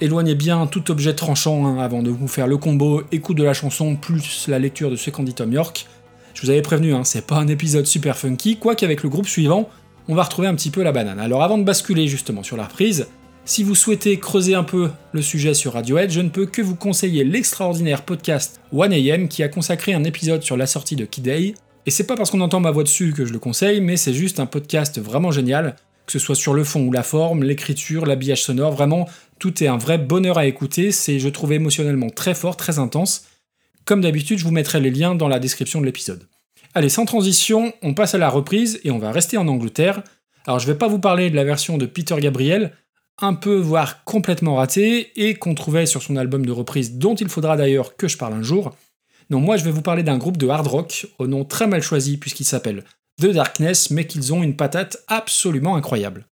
Éloignez 0.00 0.36
bien 0.36 0.66
tout 0.68 0.90
objet 0.90 1.14
tranchant 1.14 1.66
hein, 1.66 1.78
avant 1.78 2.02
de 2.02 2.10
vous 2.10 2.28
faire 2.28 2.46
le 2.46 2.56
combo 2.56 3.02
écoute 3.10 3.36
de 3.36 3.42
la 3.42 3.54
chanson 3.54 3.96
plus 3.96 4.46
la 4.46 4.60
lecture 4.60 4.90
de 4.90 4.96
ce 4.96 5.10
qu'en 5.10 5.24
dit 5.24 5.34
Tom 5.34 5.52
York. 5.52 5.86
Je 6.34 6.42
vous 6.42 6.50
avais 6.50 6.62
prévenu, 6.62 6.94
hein, 6.94 7.02
c'est 7.02 7.26
pas 7.26 7.36
un 7.36 7.48
épisode 7.48 7.86
super 7.86 8.16
funky, 8.16 8.58
quoique 8.58 8.84
avec 8.84 9.02
le 9.02 9.08
groupe 9.08 9.26
suivant, 9.26 9.68
on 10.06 10.14
va 10.14 10.22
retrouver 10.22 10.46
un 10.46 10.54
petit 10.54 10.70
peu 10.70 10.84
la 10.84 10.92
banane. 10.92 11.18
Alors 11.18 11.42
avant 11.42 11.58
de 11.58 11.64
basculer 11.64 12.06
justement 12.06 12.44
sur 12.44 12.56
la 12.56 12.64
reprise, 12.64 13.08
si 13.44 13.64
vous 13.64 13.74
souhaitez 13.74 14.18
creuser 14.20 14.54
un 14.54 14.62
peu 14.62 14.90
le 15.12 15.22
sujet 15.22 15.54
sur 15.54 15.72
Radiohead, 15.72 16.10
je 16.10 16.20
ne 16.20 16.28
peux 16.28 16.46
que 16.46 16.62
vous 16.62 16.76
conseiller 16.76 17.24
l'extraordinaire 17.24 18.04
podcast 18.04 18.60
1AM 18.72 19.26
qui 19.26 19.42
a 19.42 19.48
consacré 19.48 19.94
un 19.94 20.04
épisode 20.04 20.42
sur 20.42 20.56
la 20.56 20.66
sortie 20.66 20.96
de 20.96 21.06
Kid. 21.06 21.56
Et 21.88 21.90
c'est 21.90 22.04
pas 22.04 22.16
parce 22.16 22.30
qu'on 22.30 22.42
entend 22.42 22.60
ma 22.60 22.70
voix 22.70 22.82
dessus 22.82 23.14
que 23.14 23.24
je 23.24 23.32
le 23.32 23.38
conseille, 23.38 23.80
mais 23.80 23.96
c'est 23.96 24.12
juste 24.12 24.40
un 24.40 24.44
podcast 24.44 25.00
vraiment 25.00 25.30
génial, 25.30 25.74
que 26.04 26.12
ce 26.12 26.18
soit 26.18 26.34
sur 26.34 26.52
le 26.52 26.62
fond 26.62 26.86
ou 26.86 26.92
la 26.92 27.02
forme, 27.02 27.42
l'écriture, 27.42 28.04
l'habillage 28.04 28.42
sonore, 28.42 28.72
vraiment, 28.72 29.08
tout 29.38 29.64
est 29.64 29.68
un 29.68 29.78
vrai 29.78 29.96
bonheur 29.96 30.36
à 30.36 30.44
écouter, 30.44 30.92
c'est 30.92 31.18
je 31.18 31.30
trouve 31.30 31.54
émotionnellement 31.54 32.10
très 32.10 32.34
fort, 32.34 32.58
très 32.58 32.78
intense. 32.78 33.24
Comme 33.86 34.02
d'habitude, 34.02 34.38
je 34.38 34.44
vous 34.44 34.50
mettrai 34.50 34.80
les 34.80 34.90
liens 34.90 35.14
dans 35.14 35.28
la 35.28 35.38
description 35.38 35.80
de 35.80 35.86
l'épisode. 35.86 36.28
Allez, 36.74 36.90
sans 36.90 37.06
transition, 37.06 37.72
on 37.80 37.94
passe 37.94 38.14
à 38.14 38.18
la 38.18 38.28
reprise 38.28 38.80
et 38.84 38.90
on 38.90 38.98
va 38.98 39.10
rester 39.10 39.38
en 39.38 39.48
Angleterre. 39.48 40.02
Alors 40.46 40.58
je 40.58 40.66
vais 40.66 40.76
pas 40.76 40.88
vous 40.88 40.98
parler 40.98 41.30
de 41.30 41.36
la 41.36 41.44
version 41.44 41.78
de 41.78 41.86
Peter 41.86 42.16
Gabriel, 42.20 42.72
un 43.16 43.32
peu 43.32 43.56
voire 43.56 44.04
complètement 44.04 44.56
ratée, 44.56 45.10
et 45.16 45.36
qu'on 45.36 45.54
trouvait 45.54 45.86
sur 45.86 46.02
son 46.02 46.16
album 46.16 46.44
de 46.44 46.52
reprise 46.52 46.98
dont 46.98 47.14
il 47.14 47.30
faudra 47.30 47.56
d'ailleurs 47.56 47.96
que 47.96 48.08
je 48.08 48.18
parle 48.18 48.34
un 48.34 48.42
jour. 48.42 48.76
Non, 49.30 49.40
moi 49.40 49.58
je 49.58 49.64
vais 49.64 49.70
vous 49.70 49.82
parler 49.82 50.02
d'un 50.02 50.16
groupe 50.16 50.38
de 50.38 50.48
hard 50.48 50.66
rock, 50.66 51.06
au 51.18 51.26
nom 51.26 51.44
très 51.44 51.66
mal 51.66 51.82
choisi 51.82 52.16
puisqu'il 52.16 52.44
s'appelle 52.44 52.84
The 53.20 53.26
Darkness, 53.26 53.90
mais 53.90 54.06
qu'ils 54.06 54.32
ont 54.32 54.42
une 54.42 54.56
patate 54.56 54.96
absolument 55.06 55.76
incroyable. 55.76 56.26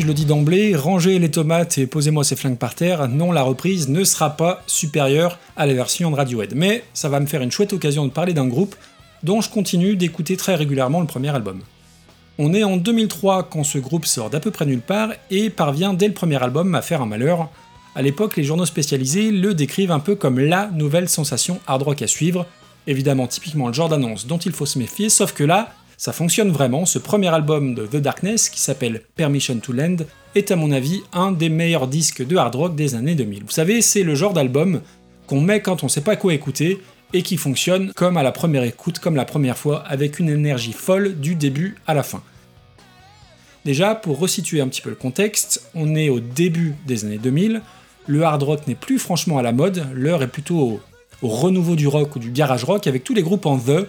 Je 0.00 0.06
le 0.06 0.14
dis 0.14 0.24
d'emblée, 0.24 0.74
rangez 0.74 1.18
les 1.18 1.30
tomates 1.30 1.76
et 1.76 1.86
posez-moi 1.86 2.24
ces 2.24 2.36
flingues 2.36 2.56
par 2.56 2.74
terre, 2.74 3.08
non, 3.08 3.32
la 3.32 3.42
reprise 3.42 3.88
ne 3.88 4.02
sera 4.04 4.36
pas 4.36 4.62
supérieure 4.66 5.38
à 5.56 5.66
la 5.66 5.74
version 5.74 6.10
de 6.10 6.16
Radiohead. 6.16 6.54
Mais 6.54 6.84
ça 6.94 7.08
va 7.08 7.20
me 7.20 7.26
faire 7.26 7.42
une 7.42 7.50
chouette 7.50 7.72
occasion 7.72 8.06
de 8.06 8.10
parler 8.10 8.32
d'un 8.32 8.46
groupe 8.46 8.74
dont 9.22 9.40
je 9.40 9.50
continue 9.50 9.96
d'écouter 9.96 10.36
très 10.36 10.54
régulièrement 10.54 11.00
le 11.00 11.06
premier 11.06 11.28
album. 11.28 11.60
On 12.38 12.54
est 12.54 12.64
en 12.64 12.78
2003 12.78 13.48
quand 13.50 13.64
ce 13.64 13.78
groupe 13.78 14.06
sort 14.06 14.30
d'à 14.30 14.40
peu 14.40 14.50
près 14.50 14.64
nulle 14.64 14.80
part 14.80 15.10
et 15.30 15.50
parvient 15.50 15.92
dès 15.92 16.08
le 16.08 16.14
premier 16.14 16.42
album 16.42 16.74
à 16.74 16.80
faire 16.80 17.02
un 17.02 17.06
malheur. 17.06 17.50
À 17.94 18.00
l'époque, 18.00 18.36
les 18.36 18.44
journaux 18.44 18.66
spécialisés 18.66 19.30
le 19.30 19.52
décrivent 19.52 19.92
un 19.92 20.00
peu 20.00 20.14
comme 20.14 20.38
la 20.38 20.68
nouvelle 20.68 21.08
sensation 21.08 21.60
hard 21.66 21.82
rock 21.82 22.00
à 22.00 22.06
suivre, 22.06 22.46
évidemment 22.86 23.26
typiquement 23.26 23.68
le 23.68 23.74
genre 23.74 23.90
d'annonce 23.90 24.26
dont 24.26 24.38
il 24.38 24.52
faut 24.52 24.66
se 24.66 24.78
méfier, 24.78 25.10
sauf 25.10 25.34
que 25.34 25.44
là, 25.44 25.74
ça 26.00 26.14
fonctionne 26.14 26.50
vraiment, 26.50 26.86
ce 26.86 26.98
premier 26.98 27.28
album 27.28 27.74
de 27.74 27.86
The 27.86 27.96
Darkness, 27.96 28.48
qui 28.48 28.58
s'appelle 28.58 29.02
Permission 29.16 29.58
to 29.58 29.74
Land, 29.74 29.96
est 30.34 30.50
à 30.50 30.56
mon 30.56 30.72
avis 30.72 31.02
un 31.12 31.30
des 31.30 31.50
meilleurs 31.50 31.88
disques 31.88 32.26
de 32.26 32.38
hard 32.38 32.54
rock 32.54 32.74
des 32.74 32.94
années 32.94 33.14
2000. 33.14 33.44
Vous 33.44 33.50
savez, 33.50 33.82
c'est 33.82 34.02
le 34.02 34.14
genre 34.14 34.32
d'album 34.32 34.80
qu'on 35.26 35.42
met 35.42 35.60
quand 35.60 35.84
on 35.84 35.88
sait 35.88 36.00
pas 36.00 36.16
quoi 36.16 36.32
écouter, 36.32 36.80
et 37.12 37.20
qui 37.20 37.36
fonctionne 37.36 37.92
comme 37.92 38.16
à 38.16 38.22
la 38.22 38.32
première 38.32 38.62
écoute, 38.62 38.98
comme 38.98 39.14
la 39.14 39.26
première 39.26 39.58
fois, 39.58 39.84
avec 39.86 40.18
une 40.18 40.30
énergie 40.30 40.72
folle 40.72 41.20
du 41.20 41.34
début 41.34 41.76
à 41.86 41.92
la 41.92 42.02
fin. 42.02 42.22
Déjà, 43.66 43.94
pour 43.94 44.18
resituer 44.18 44.62
un 44.62 44.68
petit 44.68 44.80
peu 44.80 44.88
le 44.88 44.96
contexte, 44.96 45.68
on 45.74 45.94
est 45.96 46.08
au 46.08 46.20
début 46.20 46.76
des 46.86 47.04
années 47.04 47.18
2000, 47.18 47.60
le 48.06 48.22
hard 48.22 48.42
rock 48.42 48.66
n'est 48.66 48.74
plus 48.74 48.98
franchement 48.98 49.36
à 49.36 49.42
la 49.42 49.52
mode, 49.52 49.86
l'heure 49.92 50.22
est 50.22 50.28
plutôt 50.28 50.60
au, 50.60 50.80
au 51.20 51.28
renouveau 51.28 51.76
du 51.76 51.88
rock 51.88 52.16
ou 52.16 52.18
du 52.18 52.30
garage 52.30 52.64
rock 52.64 52.86
avec 52.86 53.04
tous 53.04 53.12
les 53.12 53.22
groupes 53.22 53.44
en 53.44 53.58
The, 53.58 53.86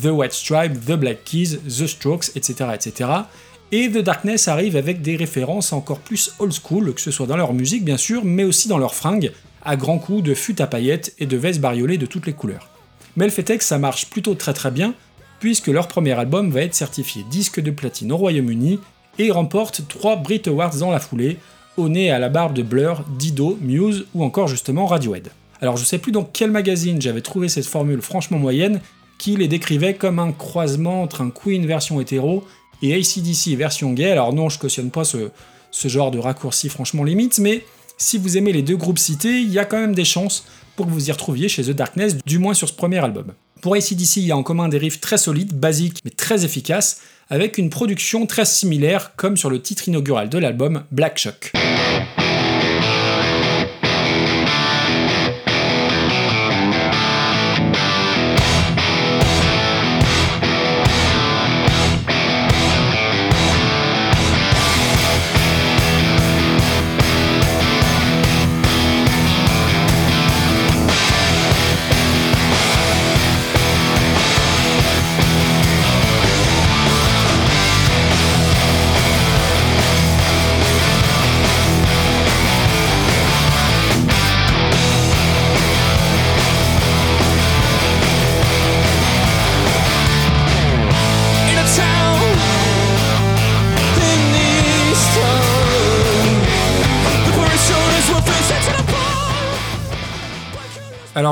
The 0.00 0.06
White 0.06 0.32
Stripe, 0.32 0.84
The 0.86 0.92
Black 0.92 1.24
Keys, 1.24 1.58
The 1.66 1.86
Strokes, 1.86 2.32
etc., 2.34 2.70
etc. 2.74 3.10
Et 3.70 3.90
The 3.90 3.98
Darkness 3.98 4.48
arrive 4.48 4.76
avec 4.76 5.02
des 5.02 5.16
références 5.16 5.72
encore 5.72 6.00
plus 6.00 6.32
old 6.38 6.52
school, 6.52 6.92
que 6.92 7.00
ce 7.00 7.10
soit 7.10 7.26
dans 7.26 7.36
leur 7.36 7.54
musique 7.54 7.84
bien 7.84 7.96
sûr, 7.96 8.24
mais 8.24 8.44
aussi 8.44 8.68
dans 8.68 8.78
leurs 8.78 8.94
fringues, 8.94 9.32
à 9.64 9.76
grands 9.76 9.98
coups 9.98 10.22
de 10.22 10.34
fut 10.34 10.60
à 10.60 10.66
paillettes 10.66 11.14
et 11.18 11.26
de 11.26 11.36
vestes 11.36 11.60
bariolées 11.60 11.98
de 11.98 12.06
toutes 12.06 12.26
les 12.26 12.32
couleurs. 12.32 12.68
Mais 13.16 13.24
le 13.24 13.30
fait 13.30 13.48
est 13.50 13.58
que 13.58 13.64
ça 13.64 13.78
marche 13.78 14.06
plutôt 14.06 14.34
très 14.34 14.52
très 14.52 14.70
bien, 14.70 14.94
puisque 15.40 15.68
leur 15.68 15.88
premier 15.88 16.12
album 16.12 16.50
va 16.50 16.62
être 16.62 16.74
certifié 16.74 17.24
disque 17.30 17.60
de 17.60 17.70
platine 17.70 18.12
au 18.12 18.16
Royaume-Uni 18.16 18.78
et 19.18 19.30
remporte 19.30 19.82
3 19.88 20.16
Brit 20.16 20.42
Awards 20.46 20.76
dans 20.76 20.90
la 20.90 21.00
foulée, 21.00 21.38
au 21.76 21.88
nez 21.88 22.10
à 22.10 22.18
la 22.18 22.28
barbe 22.28 22.54
de 22.54 22.62
Blur, 22.62 23.04
Dido, 23.18 23.58
Muse 23.60 24.06
ou 24.14 24.24
encore 24.24 24.48
justement 24.48 24.86
Radiohead. 24.86 25.28
Alors 25.60 25.76
je 25.76 25.84
sais 25.84 25.98
plus 25.98 26.12
dans 26.12 26.24
quel 26.24 26.50
magazine 26.50 27.00
j'avais 27.00 27.22
trouvé 27.22 27.48
cette 27.48 27.66
formule 27.66 28.02
franchement 28.02 28.38
moyenne, 28.38 28.80
qui 29.22 29.36
les 29.36 29.46
décrivait 29.46 29.94
comme 29.94 30.18
un 30.18 30.32
croisement 30.32 31.00
entre 31.00 31.20
un 31.20 31.30
Queen 31.30 31.64
version 31.64 32.00
hétéro 32.00 32.42
et 32.82 32.92
ACDC 32.92 33.56
version 33.56 33.92
gay. 33.92 34.10
Alors 34.10 34.34
non, 34.34 34.48
je 34.48 34.58
cautionne 34.58 34.90
pas 34.90 35.04
ce, 35.04 35.30
genre 35.88 36.10
de 36.10 36.18
raccourci 36.18 36.68
franchement 36.68 37.04
limite, 37.04 37.38
mais 37.38 37.64
si 37.98 38.18
vous 38.18 38.36
aimez 38.36 38.52
les 38.52 38.62
deux 38.62 38.76
groupes 38.76 38.98
cités, 38.98 39.40
il 39.40 39.52
y 39.52 39.60
a 39.60 39.64
quand 39.64 39.78
même 39.78 39.94
des 39.94 40.04
chances 40.04 40.44
pour 40.74 40.86
que 40.86 40.90
vous 40.90 41.08
y 41.08 41.12
retrouviez 41.12 41.48
chez 41.48 41.62
The 41.62 41.70
Darkness, 41.70 42.16
du 42.26 42.40
moins 42.40 42.54
sur 42.54 42.68
ce 42.68 42.74
premier 42.74 42.98
album. 42.98 43.32
Pour 43.60 43.76
ACDC, 43.76 44.16
il 44.16 44.26
y 44.26 44.32
a 44.32 44.36
en 44.36 44.42
commun 44.42 44.68
des 44.68 44.78
riffs 44.78 45.00
très 45.00 45.18
solides, 45.18 45.54
basiques, 45.54 46.00
mais 46.04 46.10
très 46.10 46.44
efficaces, 46.44 47.00
avec 47.30 47.58
une 47.58 47.70
production 47.70 48.26
très 48.26 48.44
similaire, 48.44 49.14
comme 49.14 49.36
sur 49.36 49.50
le 49.50 49.62
titre 49.62 49.86
inaugural 49.86 50.30
de 50.30 50.38
l'album, 50.38 50.82
Black 50.90 51.18
Shock. 51.18 51.52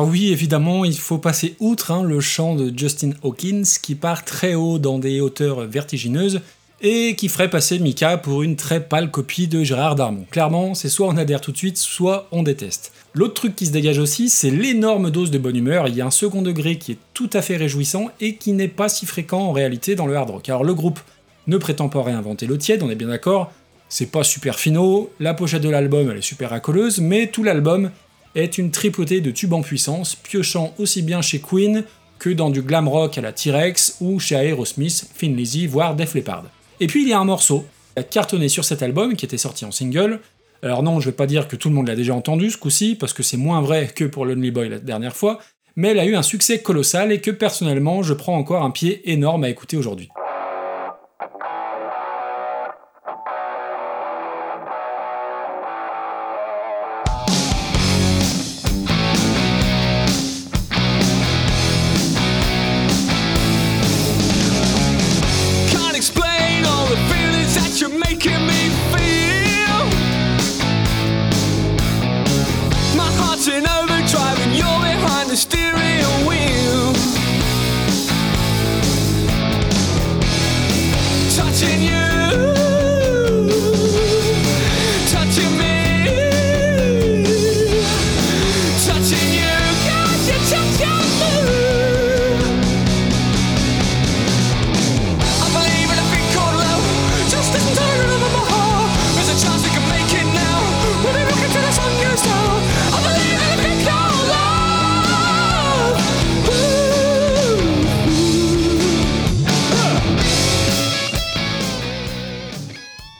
Alors 0.00 0.12
oui, 0.12 0.32
évidemment, 0.32 0.86
il 0.86 0.96
faut 0.96 1.18
passer 1.18 1.56
outre 1.60 1.90
hein, 1.90 2.02
le 2.02 2.20
chant 2.20 2.54
de 2.54 2.72
Justin 2.74 3.10
Hawkins 3.22 3.64
qui 3.82 3.94
part 3.94 4.24
très 4.24 4.54
haut 4.54 4.78
dans 4.78 4.98
des 4.98 5.20
hauteurs 5.20 5.66
vertigineuses 5.66 6.40
et 6.80 7.16
qui 7.16 7.28
ferait 7.28 7.50
passer 7.50 7.78
Mika 7.78 8.16
pour 8.16 8.42
une 8.42 8.56
très 8.56 8.82
pâle 8.82 9.10
copie 9.10 9.46
de 9.46 9.62
Gérard 9.62 9.96
Darmon. 9.96 10.24
Clairement, 10.30 10.74
c'est 10.74 10.88
soit 10.88 11.06
on 11.06 11.18
adhère 11.18 11.42
tout 11.42 11.52
de 11.52 11.58
suite, 11.58 11.76
soit 11.76 12.28
on 12.32 12.42
déteste. 12.42 12.92
L'autre 13.12 13.34
truc 13.34 13.54
qui 13.54 13.66
se 13.66 13.72
dégage 13.72 13.98
aussi, 13.98 14.30
c'est 14.30 14.48
l'énorme 14.48 15.10
dose 15.10 15.30
de 15.30 15.36
bonne 15.36 15.56
humeur. 15.56 15.86
Il 15.86 15.94
y 15.94 16.00
a 16.00 16.06
un 16.06 16.10
second 16.10 16.40
degré 16.40 16.78
qui 16.78 16.92
est 16.92 16.98
tout 17.12 17.28
à 17.34 17.42
fait 17.42 17.58
réjouissant 17.58 18.08
et 18.22 18.36
qui 18.36 18.54
n'est 18.54 18.68
pas 18.68 18.88
si 18.88 19.04
fréquent 19.04 19.40
en 19.40 19.52
réalité 19.52 19.96
dans 19.96 20.06
le 20.06 20.16
hard 20.16 20.30
rock. 20.30 20.48
Alors 20.48 20.64
le 20.64 20.72
groupe 20.72 21.00
ne 21.46 21.58
prétend 21.58 21.90
pas 21.90 22.02
réinventer 22.02 22.46
l'eau 22.46 22.56
tiède, 22.56 22.82
on 22.82 22.88
est 22.88 22.94
bien 22.94 23.08
d'accord, 23.08 23.52
C'est 23.90 24.10
pas 24.10 24.24
super 24.24 24.58
finaux, 24.58 25.10
la 25.20 25.34
pochette 25.34 25.60
de 25.60 25.68
l'album 25.68 26.10
elle 26.10 26.16
est 26.16 26.22
super 26.22 26.48
racoleuse, 26.48 27.00
mais 27.00 27.26
tout 27.26 27.42
l'album 27.42 27.90
est 28.34 28.58
une 28.58 28.70
tripotée 28.70 29.20
de 29.20 29.30
tubes 29.30 29.52
en 29.52 29.62
puissance, 29.62 30.14
piochant 30.14 30.74
aussi 30.78 31.02
bien 31.02 31.22
chez 31.22 31.40
Queen 31.40 31.84
que 32.18 32.30
dans 32.30 32.50
du 32.50 32.62
glam 32.62 32.86
rock 32.86 33.18
à 33.18 33.20
la 33.22 33.32
T-Rex 33.32 33.96
ou 34.00 34.18
chez 34.18 34.36
Aerosmith, 34.36 35.08
Thin 35.18 35.34
voire 35.68 35.96
Def 35.96 36.14
Leppard. 36.14 36.44
Et 36.78 36.86
puis 36.86 37.02
il 37.02 37.08
y 37.08 37.12
a 37.12 37.18
un 37.18 37.24
morceau 37.24 37.64
qui 37.94 38.00
a 38.00 38.02
cartonné 38.02 38.48
sur 38.48 38.64
cet 38.64 38.82
album, 38.82 39.14
qui 39.16 39.24
était 39.24 39.38
sorti 39.38 39.64
en 39.64 39.70
single. 39.70 40.20
Alors 40.62 40.82
non, 40.82 41.00
je 41.00 41.06
vais 41.06 41.16
pas 41.16 41.26
dire 41.26 41.48
que 41.48 41.56
tout 41.56 41.70
le 41.70 41.74
monde 41.74 41.88
l'a 41.88 41.96
déjà 41.96 42.14
entendu 42.14 42.50
ce 42.50 42.58
coup-ci, 42.58 42.94
parce 42.94 43.12
que 43.12 43.22
c'est 43.22 43.38
moins 43.38 43.62
vrai 43.62 43.88
que 43.94 44.04
pour 44.04 44.26
Lonely 44.26 44.50
Boy 44.50 44.68
la 44.68 44.78
dernière 44.78 45.16
fois, 45.16 45.40
mais 45.76 45.88
elle 45.88 45.98
a 45.98 46.04
eu 46.04 46.14
un 46.14 46.22
succès 46.22 46.60
colossal 46.60 47.12
et 47.12 47.20
que 47.20 47.30
personnellement 47.30 48.02
je 48.02 48.12
prends 48.12 48.36
encore 48.36 48.62
un 48.62 48.70
pied 48.70 49.10
énorme 49.10 49.44
à 49.44 49.48
écouter 49.48 49.76
aujourd'hui. 49.76 50.10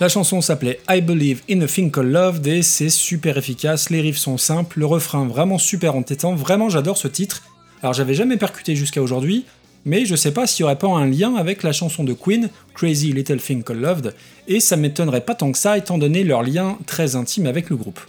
La 0.00 0.08
chanson 0.08 0.40
s'appelait 0.40 0.80
I 0.88 1.02
Believe 1.02 1.42
in 1.50 1.60
a 1.60 1.66
Thing 1.66 1.90
Called 1.90 2.10
Love 2.10 2.48
et 2.48 2.62
c'est 2.62 2.88
super 2.88 3.36
efficace, 3.36 3.90
les 3.90 4.00
riffs 4.00 4.16
sont 4.16 4.38
simples, 4.38 4.78
le 4.78 4.86
refrain 4.86 5.26
vraiment 5.26 5.58
super 5.58 5.94
entêtant, 5.94 6.34
vraiment 6.34 6.70
j'adore 6.70 6.96
ce 6.96 7.06
titre. 7.06 7.42
Alors 7.82 7.92
j'avais 7.92 8.14
jamais 8.14 8.38
percuté 8.38 8.74
jusqu'à 8.76 9.02
aujourd'hui, 9.02 9.44
mais 9.84 10.06
je 10.06 10.16
sais 10.16 10.32
pas 10.32 10.46
s'il 10.46 10.62
y 10.62 10.64
aurait 10.64 10.78
pas 10.78 10.88
un 10.88 11.04
lien 11.04 11.34
avec 11.34 11.62
la 11.62 11.72
chanson 11.72 12.02
de 12.02 12.14
Queen, 12.14 12.48
Crazy 12.74 13.12
Little 13.12 13.42
Thing 13.42 13.62
Called 13.62 13.82
Loved, 13.82 14.14
et 14.48 14.60
ça 14.60 14.78
m'étonnerait 14.78 15.20
pas 15.20 15.34
tant 15.34 15.52
que 15.52 15.58
ça 15.58 15.76
étant 15.76 15.98
donné 15.98 16.24
leur 16.24 16.42
lien 16.42 16.78
très 16.86 17.14
intime 17.14 17.44
avec 17.44 17.68
le 17.68 17.76
groupe. 17.76 18.00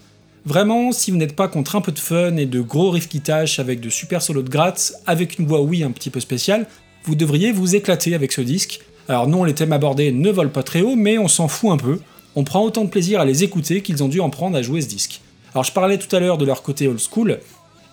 Vraiment, 0.46 0.94
si 0.94 1.12
vous 1.12 1.18
n'êtes 1.18 1.36
pas 1.36 1.50
contre 1.50 1.76
un 1.76 1.82
peu 1.82 1.92
de 1.92 2.00
fun 2.00 2.38
et 2.38 2.46
de 2.46 2.62
gros 2.62 2.92
riffs 2.92 3.10
qui 3.10 3.20
tâchent 3.20 3.60
avec 3.60 3.82
de 3.82 3.90
super 3.90 4.22
solos 4.22 4.44
de 4.44 4.50
gratte, 4.50 4.94
avec 5.08 5.40
une 5.40 5.46
voix 5.46 5.62
oui 5.62 5.84
un 5.84 5.92
petit 5.92 6.10
peu 6.10 6.22
spéciale, 6.22 6.68
vous 7.04 7.16
devriez 7.16 7.52
vous 7.52 7.76
éclater 7.76 8.16
avec 8.16 8.32
ce 8.32 8.40
disque, 8.40 8.80
alors 9.08 9.28
non, 9.28 9.44
les 9.44 9.54
thèmes 9.54 9.74
abordés 9.74 10.12
ne 10.12 10.30
volent 10.30 10.50
pas 10.50 10.64
très 10.64 10.82
haut, 10.82 10.96
mais 10.96 11.18
on 11.18 11.28
s'en 11.28 11.48
fout 11.48 11.72
un 11.72 11.78
peu. 11.78 12.00
On 12.36 12.44
prend 12.44 12.64
autant 12.64 12.86
de 12.86 12.90
plaisir 12.90 13.20
à 13.20 13.26
les 13.26 13.44
écouter 13.44 13.82
qu'ils 13.82 14.04
ont 14.04 14.08
dû 14.08 14.20
en 14.20 14.30
prendre 14.30 14.58
à 14.58 14.62
jouer 14.62 14.82
ce 14.82 14.88
disque. 14.88 15.22
Alors 15.54 15.64
je 15.64 15.74
parlais 15.74 15.98
tout 15.98 16.16
à 16.16 16.20
l'heure 16.20 16.38
de 16.38 16.46
leur 16.46 16.62
côté 16.62 16.88
old 16.88 17.00
school, 17.00 17.40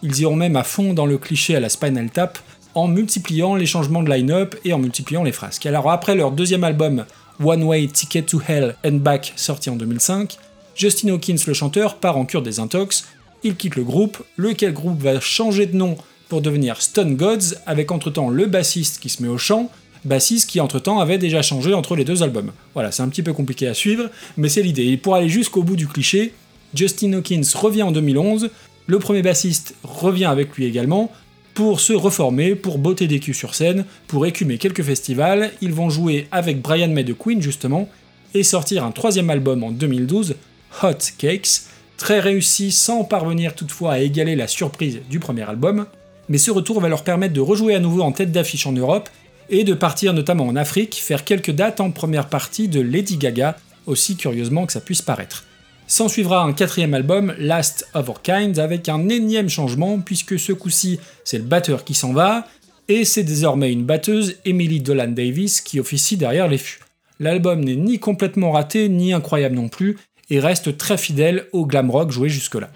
ils 0.02 0.20
iront 0.20 0.36
même 0.36 0.54
à 0.54 0.62
fond 0.62 0.94
dans 0.94 1.06
le 1.06 1.18
cliché 1.18 1.56
à 1.56 1.60
la 1.60 1.68
Spinal 1.68 2.10
Tap 2.10 2.38
en 2.74 2.86
multipliant 2.86 3.56
les 3.56 3.66
changements 3.66 4.02
de 4.02 4.10
line-up 4.10 4.54
et 4.64 4.72
en 4.72 4.78
multipliant 4.78 5.24
les 5.24 5.32
frasques. 5.32 5.66
Alors 5.66 5.90
après 5.90 6.14
leur 6.14 6.30
deuxième 6.30 6.62
album 6.62 7.04
One 7.42 7.64
Way 7.64 7.88
Ticket 7.88 8.22
to 8.22 8.40
Hell 8.46 8.76
and 8.84 8.98
Back 8.98 9.32
sorti 9.34 9.70
en 9.70 9.76
2005, 9.76 10.38
Justin 10.76 11.08
Hawkins 11.08 11.42
le 11.46 11.54
chanteur 11.54 11.96
part 11.96 12.16
en 12.16 12.24
cure 12.24 12.42
des 12.42 12.60
intox, 12.60 13.06
il 13.42 13.56
quitte 13.56 13.74
le 13.74 13.82
groupe, 13.82 14.22
lequel 14.36 14.72
groupe 14.72 15.02
va 15.02 15.18
changer 15.18 15.66
de 15.66 15.76
nom 15.76 15.96
pour 16.28 16.40
devenir 16.42 16.80
Stone 16.80 17.16
Gods 17.16 17.56
avec 17.66 17.90
entre-temps 17.90 18.28
le 18.28 18.46
bassiste 18.46 19.00
qui 19.00 19.08
se 19.08 19.22
met 19.22 19.28
au 19.28 19.38
chant, 19.38 19.70
bassiste 20.04 20.48
qui 20.48 20.60
entre-temps 20.60 21.00
avait 21.00 21.18
déjà 21.18 21.42
changé 21.42 21.74
entre 21.74 21.96
les 21.96 22.04
deux 22.04 22.22
albums. 22.22 22.52
Voilà, 22.74 22.92
c'est 22.92 23.02
un 23.02 23.08
petit 23.08 23.22
peu 23.22 23.32
compliqué 23.32 23.66
à 23.66 23.74
suivre, 23.74 24.10
mais 24.36 24.48
c'est 24.48 24.62
l'idée. 24.62 24.86
Et 24.86 24.96
pour 24.96 25.14
aller 25.14 25.28
jusqu'au 25.28 25.62
bout 25.62 25.76
du 25.76 25.86
cliché, 25.86 26.32
Justin 26.74 27.14
Hawkins 27.14 27.42
revient 27.54 27.82
en 27.82 27.92
2011, 27.92 28.50
le 28.86 28.98
premier 28.98 29.22
bassiste 29.22 29.74
revient 29.82 30.26
avec 30.26 30.56
lui 30.56 30.64
également, 30.64 31.10
pour 31.54 31.80
se 31.80 31.92
reformer, 31.92 32.54
pour 32.54 32.78
botter 32.78 33.08
des 33.08 33.18
culs 33.18 33.34
sur 33.34 33.54
scène, 33.54 33.84
pour 34.06 34.26
écumer 34.26 34.58
quelques 34.58 34.82
festivals, 34.82 35.50
ils 35.60 35.72
vont 35.72 35.90
jouer 35.90 36.28
avec 36.30 36.62
Brian 36.62 36.88
May 36.88 37.04
de 37.04 37.12
Queen 37.12 37.42
justement, 37.42 37.88
et 38.34 38.42
sortir 38.42 38.84
un 38.84 38.92
troisième 38.92 39.30
album 39.30 39.64
en 39.64 39.72
2012, 39.72 40.36
Hot 40.82 40.92
Cakes, 41.18 41.62
très 41.96 42.20
réussi 42.20 42.70
sans 42.70 43.04
parvenir 43.04 43.54
toutefois 43.54 43.94
à 43.94 43.98
égaler 43.98 44.36
la 44.36 44.46
surprise 44.46 45.00
du 45.10 45.18
premier 45.18 45.42
album, 45.42 45.86
mais 46.28 46.38
ce 46.38 46.50
retour 46.50 46.80
va 46.80 46.88
leur 46.88 47.04
permettre 47.04 47.34
de 47.34 47.40
rejouer 47.40 47.74
à 47.74 47.80
nouveau 47.80 48.02
en 48.02 48.12
tête 48.12 48.30
d'affiche 48.30 48.66
en 48.66 48.72
Europe 48.72 49.08
et 49.50 49.64
de 49.64 49.74
partir 49.74 50.12
notamment 50.12 50.46
en 50.46 50.56
Afrique 50.56 50.94
faire 50.94 51.24
quelques 51.24 51.50
dates 51.50 51.80
en 51.80 51.90
première 51.90 52.28
partie 52.28 52.68
de 52.68 52.80
Lady 52.80 53.16
Gaga, 53.16 53.56
aussi 53.86 54.16
curieusement 54.16 54.66
que 54.66 54.72
ça 54.72 54.80
puisse 54.80 55.02
paraître. 55.02 55.44
S'en 55.86 56.08
suivra 56.08 56.42
un 56.42 56.52
quatrième 56.52 56.92
album, 56.92 57.34
Last 57.38 57.88
of 57.94 58.10
Our 58.10 58.20
Kind, 58.20 58.58
avec 58.58 58.88
un 58.90 59.08
énième 59.08 59.48
changement, 59.48 60.00
puisque 60.00 60.38
ce 60.38 60.52
coup-ci, 60.52 61.00
c'est 61.24 61.38
le 61.38 61.44
batteur 61.44 61.84
qui 61.84 61.94
s'en 61.94 62.12
va, 62.12 62.46
et 62.88 63.06
c'est 63.06 63.22
désormais 63.22 63.72
une 63.72 63.84
batteuse, 63.84 64.36
Emily 64.44 64.80
Dolan 64.80 65.08
Davis, 65.08 65.62
qui 65.62 65.80
officie 65.80 66.18
derrière 66.18 66.46
les 66.46 66.58
fûts. 66.58 66.80
L'album 67.20 67.64
n'est 67.64 67.76
ni 67.76 67.98
complètement 67.98 68.52
raté, 68.52 68.90
ni 68.90 69.14
incroyable 69.14 69.54
non 69.54 69.68
plus, 69.68 69.96
et 70.30 70.40
reste 70.40 70.76
très 70.76 70.98
fidèle 70.98 71.46
au 71.52 71.64
glam 71.64 71.90
rock 71.90 72.10
joué 72.10 72.28
jusque-là. 72.28 72.70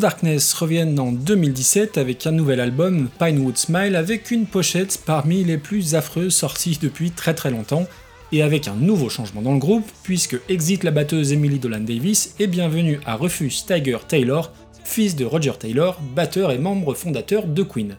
Darkness 0.00 0.54
reviennent 0.54 0.98
en 0.98 1.12
2017 1.12 1.98
avec 1.98 2.26
un 2.26 2.32
nouvel 2.32 2.58
album, 2.58 3.10
Pinewood 3.18 3.58
Smile, 3.58 3.96
avec 3.96 4.30
une 4.30 4.46
pochette 4.46 4.98
parmi 5.04 5.44
les 5.44 5.58
plus 5.58 5.94
affreuses 5.94 6.34
sorties 6.34 6.78
depuis 6.80 7.10
très 7.10 7.34
très 7.34 7.50
longtemps, 7.50 7.86
et 8.32 8.42
avec 8.42 8.66
un 8.66 8.74
nouveau 8.74 9.10
changement 9.10 9.42
dans 9.42 9.52
le 9.52 9.58
groupe, 9.58 9.84
puisque 10.02 10.38
exit 10.48 10.84
la 10.84 10.90
batteuse 10.90 11.32
Emily 11.32 11.58
Dolan 11.58 11.80
Davis 11.80 12.34
et 12.38 12.46
bienvenue 12.46 12.98
à 13.04 13.14
Refuse 13.14 13.66
Tiger 13.66 13.98
Taylor, 14.08 14.52
fils 14.84 15.16
de 15.16 15.26
Roger 15.26 15.52
Taylor, 15.58 16.00
batteur 16.16 16.50
et 16.50 16.58
membre 16.58 16.94
fondateur 16.94 17.46
de 17.46 17.62
Queen. 17.62 17.96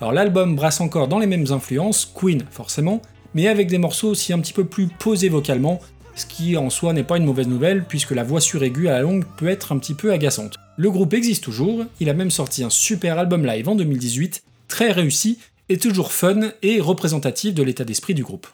Alors 0.00 0.12
l'album 0.12 0.56
brasse 0.56 0.80
encore 0.80 1.06
dans 1.06 1.20
les 1.20 1.28
mêmes 1.28 1.46
influences, 1.52 2.04
Queen 2.04 2.42
forcément, 2.50 3.00
mais 3.32 3.46
avec 3.46 3.68
des 3.68 3.78
morceaux 3.78 4.08
aussi 4.08 4.32
un 4.32 4.40
petit 4.40 4.52
peu 4.52 4.64
plus 4.64 4.88
posés 4.88 5.28
vocalement, 5.28 5.78
ce 6.16 6.26
qui 6.26 6.56
en 6.56 6.68
soi 6.68 6.92
n'est 6.92 7.04
pas 7.04 7.16
une 7.16 7.26
mauvaise 7.26 7.48
nouvelle 7.48 7.84
puisque 7.84 8.10
la 8.10 8.24
voix 8.24 8.40
suraiguë 8.40 8.88
à 8.88 8.92
la 8.92 9.02
longue 9.02 9.24
peut 9.36 9.48
être 9.48 9.70
un 9.70 9.78
petit 9.78 9.94
peu 9.94 10.12
agaçante. 10.12 10.58
Le 10.76 10.90
groupe 10.90 11.14
existe 11.14 11.44
toujours, 11.44 11.84
il 12.00 12.10
a 12.10 12.14
même 12.14 12.32
sorti 12.32 12.64
un 12.64 12.70
super 12.70 13.16
album 13.18 13.46
live 13.46 13.68
en 13.68 13.76
2018, 13.76 14.42
très 14.66 14.90
réussi 14.90 15.38
et 15.68 15.78
toujours 15.78 16.10
fun 16.10 16.50
et 16.62 16.80
représentatif 16.80 17.54
de 17.54 17.62
l'état 17.62 17.84
d'esprit 17.84 18.14
du 18.14 18.24
groupe. 18.24 18.48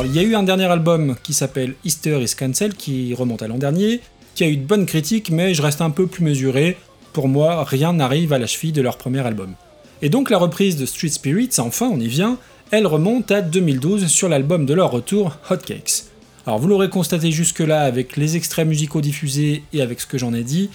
Alors 0.00 0.10
il 0.10 0.16
y 0.16 0.24
a 0.24 0.26
eu 0.26 0.34
un 0.34 0.42
dernier 0.42 0.64
album 0.64 1.14
qui 1.22 1.34
s'appelle 1.34 1.74
Easter 1.84 2.22
is 2.22 2.34
Cancel 2.34 2.72
qui 2.72 3.12
remonte 3.12 3.42
à 3.42 3.48
l'an 3.48 3.58
dernier, 3.58 4.00
qui 4.34 4.44
a 4.44 4.48
eu 4.48 4.56
de 4.56 4.64
bonnes 4.64 4.86
critiques 4.86 5.30
mais 5.30 5.52
je 5.52 5.60
reste 5.60 5.82
un 5.82 5.90
peu 5.90 6.06
plus 6.06 6.24
mesuré. 6.24 6.78
Pour 7.12 7.28
moi, 7.28 7.64
rien 7.64 7.92
n'arrive 7.92 8.32
à 8.32 8.38
la 8.38 8.46
cheville 8.46 8.72
de 8.72 8.80
leur 8.80 8.96
premier 8.96 9.20
album. 9.20 9.52
Et 10.00 10.08
donc 10.08 10.30
la 10.30 10.38
reprise 10.38 10.78
de 10.78 10.86
Street 10.86 11.10
Spirits, 11.10 11.50
enfin 11.58 11.90
on 11.92 12.00
y 12.00 12.06
vient, 12.06 12.38
elle 12.70 12.86
remonte 12.86 13.30
à 13.30 13.42
2012 13.42 14.06
sur 14.06 14.30
l'album 14.30 14.64
de 14.64 14.72
leur 14.72 14.90
retour 14.90 15.36
Hotcakes. 15.50 16.04
Alors 16.46 16.58
vous 16.58 16.68
l'aurez 16.68 16.88
constaté 16.88 17.30
jusque-là 17.30 17.82
avec 17.82 18.16
les 18.16 18.36
extraits 18.36 18.66
musicaux 18.66 19.02
diffusés 19.02 19.64
et 19.74 19.82
avec 19.82 20.00
ce 20.00 20.06
que 20.06 20.16
j'en 20.16 20.32
ai 20.32 20.44
dit, 20.44 20.70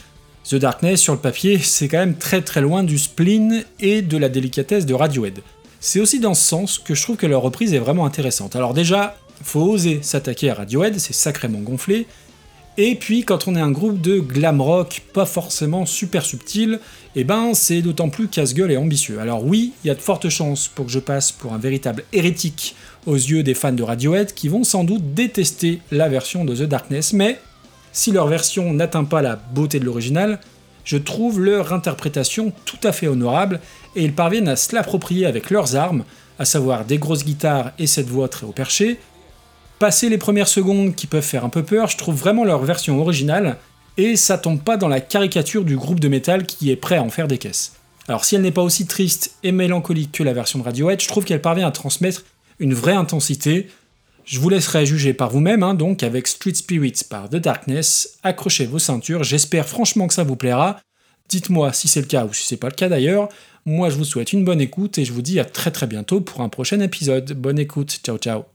The 0.47 0.57
Darkness 0.57 1.01
sur 1.01 1.13
le 1.13 1.19
papier 1.19 1.57
c'est 1.63 1.87
quand 1.87 1.97
même 1.97 2.17
très 2.17 2.43
très 2.43 2.61
loin 2.61 2.83
du 2.83 2.99
spleen 2.99 3.65
et 3.79 4.03
de 4.03 4.17
la 4.17 4.29
délicatesse 4.29 4.85
de 4.85 4.93
Radiohead. 4.93 5.39
C'est 5.87 5.99
aussi 5.99 6.19
dans 6.19 6.33
ce 6.33 6.43
sens 6.43 6.79
que 6.79 6.95
je 6.95 7.03
trouve 7.03 7.15
que 7.15 7.27
leur 7.27 7.43
reprise 7.43 7.75
est 7.75 7.79
vraiment 7.79 8.07
intéressante. 8.07 8.55
Alors 8.55 8.73
déjà, 8.73 9.15
faut 9.43 9.61
oser 9.61 9.99
s'attaquer 10.01 10.49
à 10.49 10.55
Radiohead, 10.55 10.97
c'est 10.97 11.13
sacrément 11.13 11.59
gonflé, 11.59 12.07
et 12.75 12.95
puis 12.95 13.23
quand 13.23 13.47
on 13.47 13.55
est 13.55 13.61
un 13.61 13.69
groupe 13.69 14.01
de 14.01 14.17
glam 14.17 14.61
rock 14.61 15.03
pas 15.13 15.27
forcément 15.27 15.85
super 15.85 16.25
subtil, 16.25 16.79
eh 17.15 17.23
ben 17.23 17.53
c'est 17.53 17.83
d'autant 17.83 18.09
plus 18.09 18.27
casse-gueule 18.27 18.71
et 18.71 18.77
ambitieux. 18.77 19.19
Alors 19.19 19.45
oui, 19.45 19.73
il 19.83 19.87
y 19.87 19.91
a 19.91 19.93
de 19.93 20.01
fortes 20.01 20.27
chances 20.27 20.67
pour 20.67 20.87
que 20.87 20.91
je 20.91 20.97
passe 20.97 21.31
pour 21.31 21.53
un 21.53 21.59
véritable 21.59 22.03
hérétique 22.13 22.75
aux 23.05 23.13
yeux 23.13 23.43
des 23.43 23.53
fans 23.53 23.71
de 23.71 23.83
Radiohead 23.83 24.33
qui 24.33 24.49
vont 24.49 24.63
sans 24.63 24.85
doute 24.85 25.13
détester 25.13 25.81
la 25.91 26.09
version 26.09 26.45
de 26.45 26.55
The 26.55 26.63
Darkness, 26.63 27.13
mais 27.13 27.39
si 27.91 28.11
leur 28.11 28.25
version 28.25 28.73
n'atteint 28.73 29.03
pas 29.03 29.21
la 29.21 29.35
beauté 29.35 29.79
de 29.79 29.85
l'original, 29.85 30.39
je 30.85 30.97
trouve 30.97 31.41
leur 31.41 31.73
interprétation 31.73 32.53
tout 32.63 32.79
à 32.83 32.93
fait 32.93 33.07
honorable 33.07 33.59
et 33.95 34.03
ils 34.03 34.13
parviennent 34.13 34.47
à 34.47 34.55
se 34.55 34.73
l'approprier 34.73 35.25
avec 35.25 35.49
leurs 35.49 35.75
armes, 35.75 36.05
à 36.39 36.45
savoir 36.45 36.85
des 36.85 36.97
grosses 36.97 37.25
guitares 37.25 37.71
et 37.79 37.87
cette 37.87 38.07
voix 38.07 38.29
très 38.29 38.45
au 38.45 38.51
perché, 38.51 38.99
Passer 39.79 40.07
les 40.07 40.17
premières 40.17 40.47
secondes 40.47 40.95
qui 40.95 41.05
peuvent 41.05 41.21
faire 41.21 41.43
un 41.43 41.49
peu 41.49 41.61
peur, 41.61 41.89
je 41.89 41.97
trouve 41.97 42.15
vraiment 42.15 42.45
leur 42.45 42.63
version 42.63 43.01
originale, 43.01 43.57
et 43.97 44.15
ça 44.15 44.37
tombe 44.37 44.61
pas 44.61 44.77
dans 44.77 44.87
la 44.87 45.01
caricature 45.01 45.65
du 45.65 45.75
groupe 45.75 45.99
de 45.99 46.07
métal 46.07 46.45
qui 46.45 46.71
est 46.71 46.77
prêt 46.77 46.95
à 46.95 47.03
en 47.03 47.09
faire 47.09 47.27
des 47.27 47.37
caisses. 47.37 47.73
Alors 48.07 48.23
si 48.23 48.35
elle 48.35 48.41
n'est 48.41 48.51
pas 48.51 48.61
aussi 48.61 48.87
triste 48.87 49.35
et 49.43 49.51
mélancolique 49.51 50.13
que 50.13 50.23
la 50.23 50.31
version 50.31 50.59
de 50.59 50.63
Radiohead, 50.63 51.01
je 51.01 51.07
trouve 51.09 51.25
qu'elle 51.25 51.41
parvient 51.41 51.67
à 51.67 51.71
transmettre 51.71 52.23
une 52.59 52.73
vraie 52.73 52.93
intensité. 52.93 53.67
Je 54.25 54.39
vous 54.39 54.49
laisserai 54.49 54.87
juger 54.87 55.13
par 55.13 55.29
vous-même, 55.29 55.61
hein, 55.61 55.75
donc 55.75 56.01
avec 56.01 56.27
Street 56.27 56.55
Spirits 56.55 57.03
par 57.07 57.29
The 57.29 57.35
Darkness. 57.35 58.17
Accrochez 58.23 58.65
vos 58.65 58.79
ceintures, 58.79 59.23
j'espère 59.23 59.67
franchement 59.67 60.07
que 60.07 60.15
ça 60.15 60.23
vous 60.23 60.35
plaira. 60.35 60.79
Dites-moi 61.29 61.73
si 61.73 61.87
c'est 61.87 62.01
le 62.01 62.07
cas 62.07 62.25
ou 62.25 62.33
si 62.33 62.45
c'est 62.47 62.57
pas 62.57 62.69
le 62.69 62.75
cas 62.75 62.89
d'ailleurs. 62.89 63.29
Moi, 63.67 63.89
je 63.89 63.95
vous 63.95 64.03
souhaite 64.03 64.33
une 64.33 64.43
bonne 64.43 64.61
écoute 64.61 64.97
et 64.97 65.05
je 65.05 65.13
vous 65.13 65.21
dis 65.21 65.39
à 65.39 65.45
très 65.45 65.71
très 65.71 65.87
bientôt 65.87 66.21
pour 66.21 66.41
un 66.41 66.49
prochain 66.49 66.79
épisode. 66.79 67.33
Bonne 67.33 67.59
écoute, 67.59 67.99
ciao 68.03 68.17
ciao. 68.17 68.45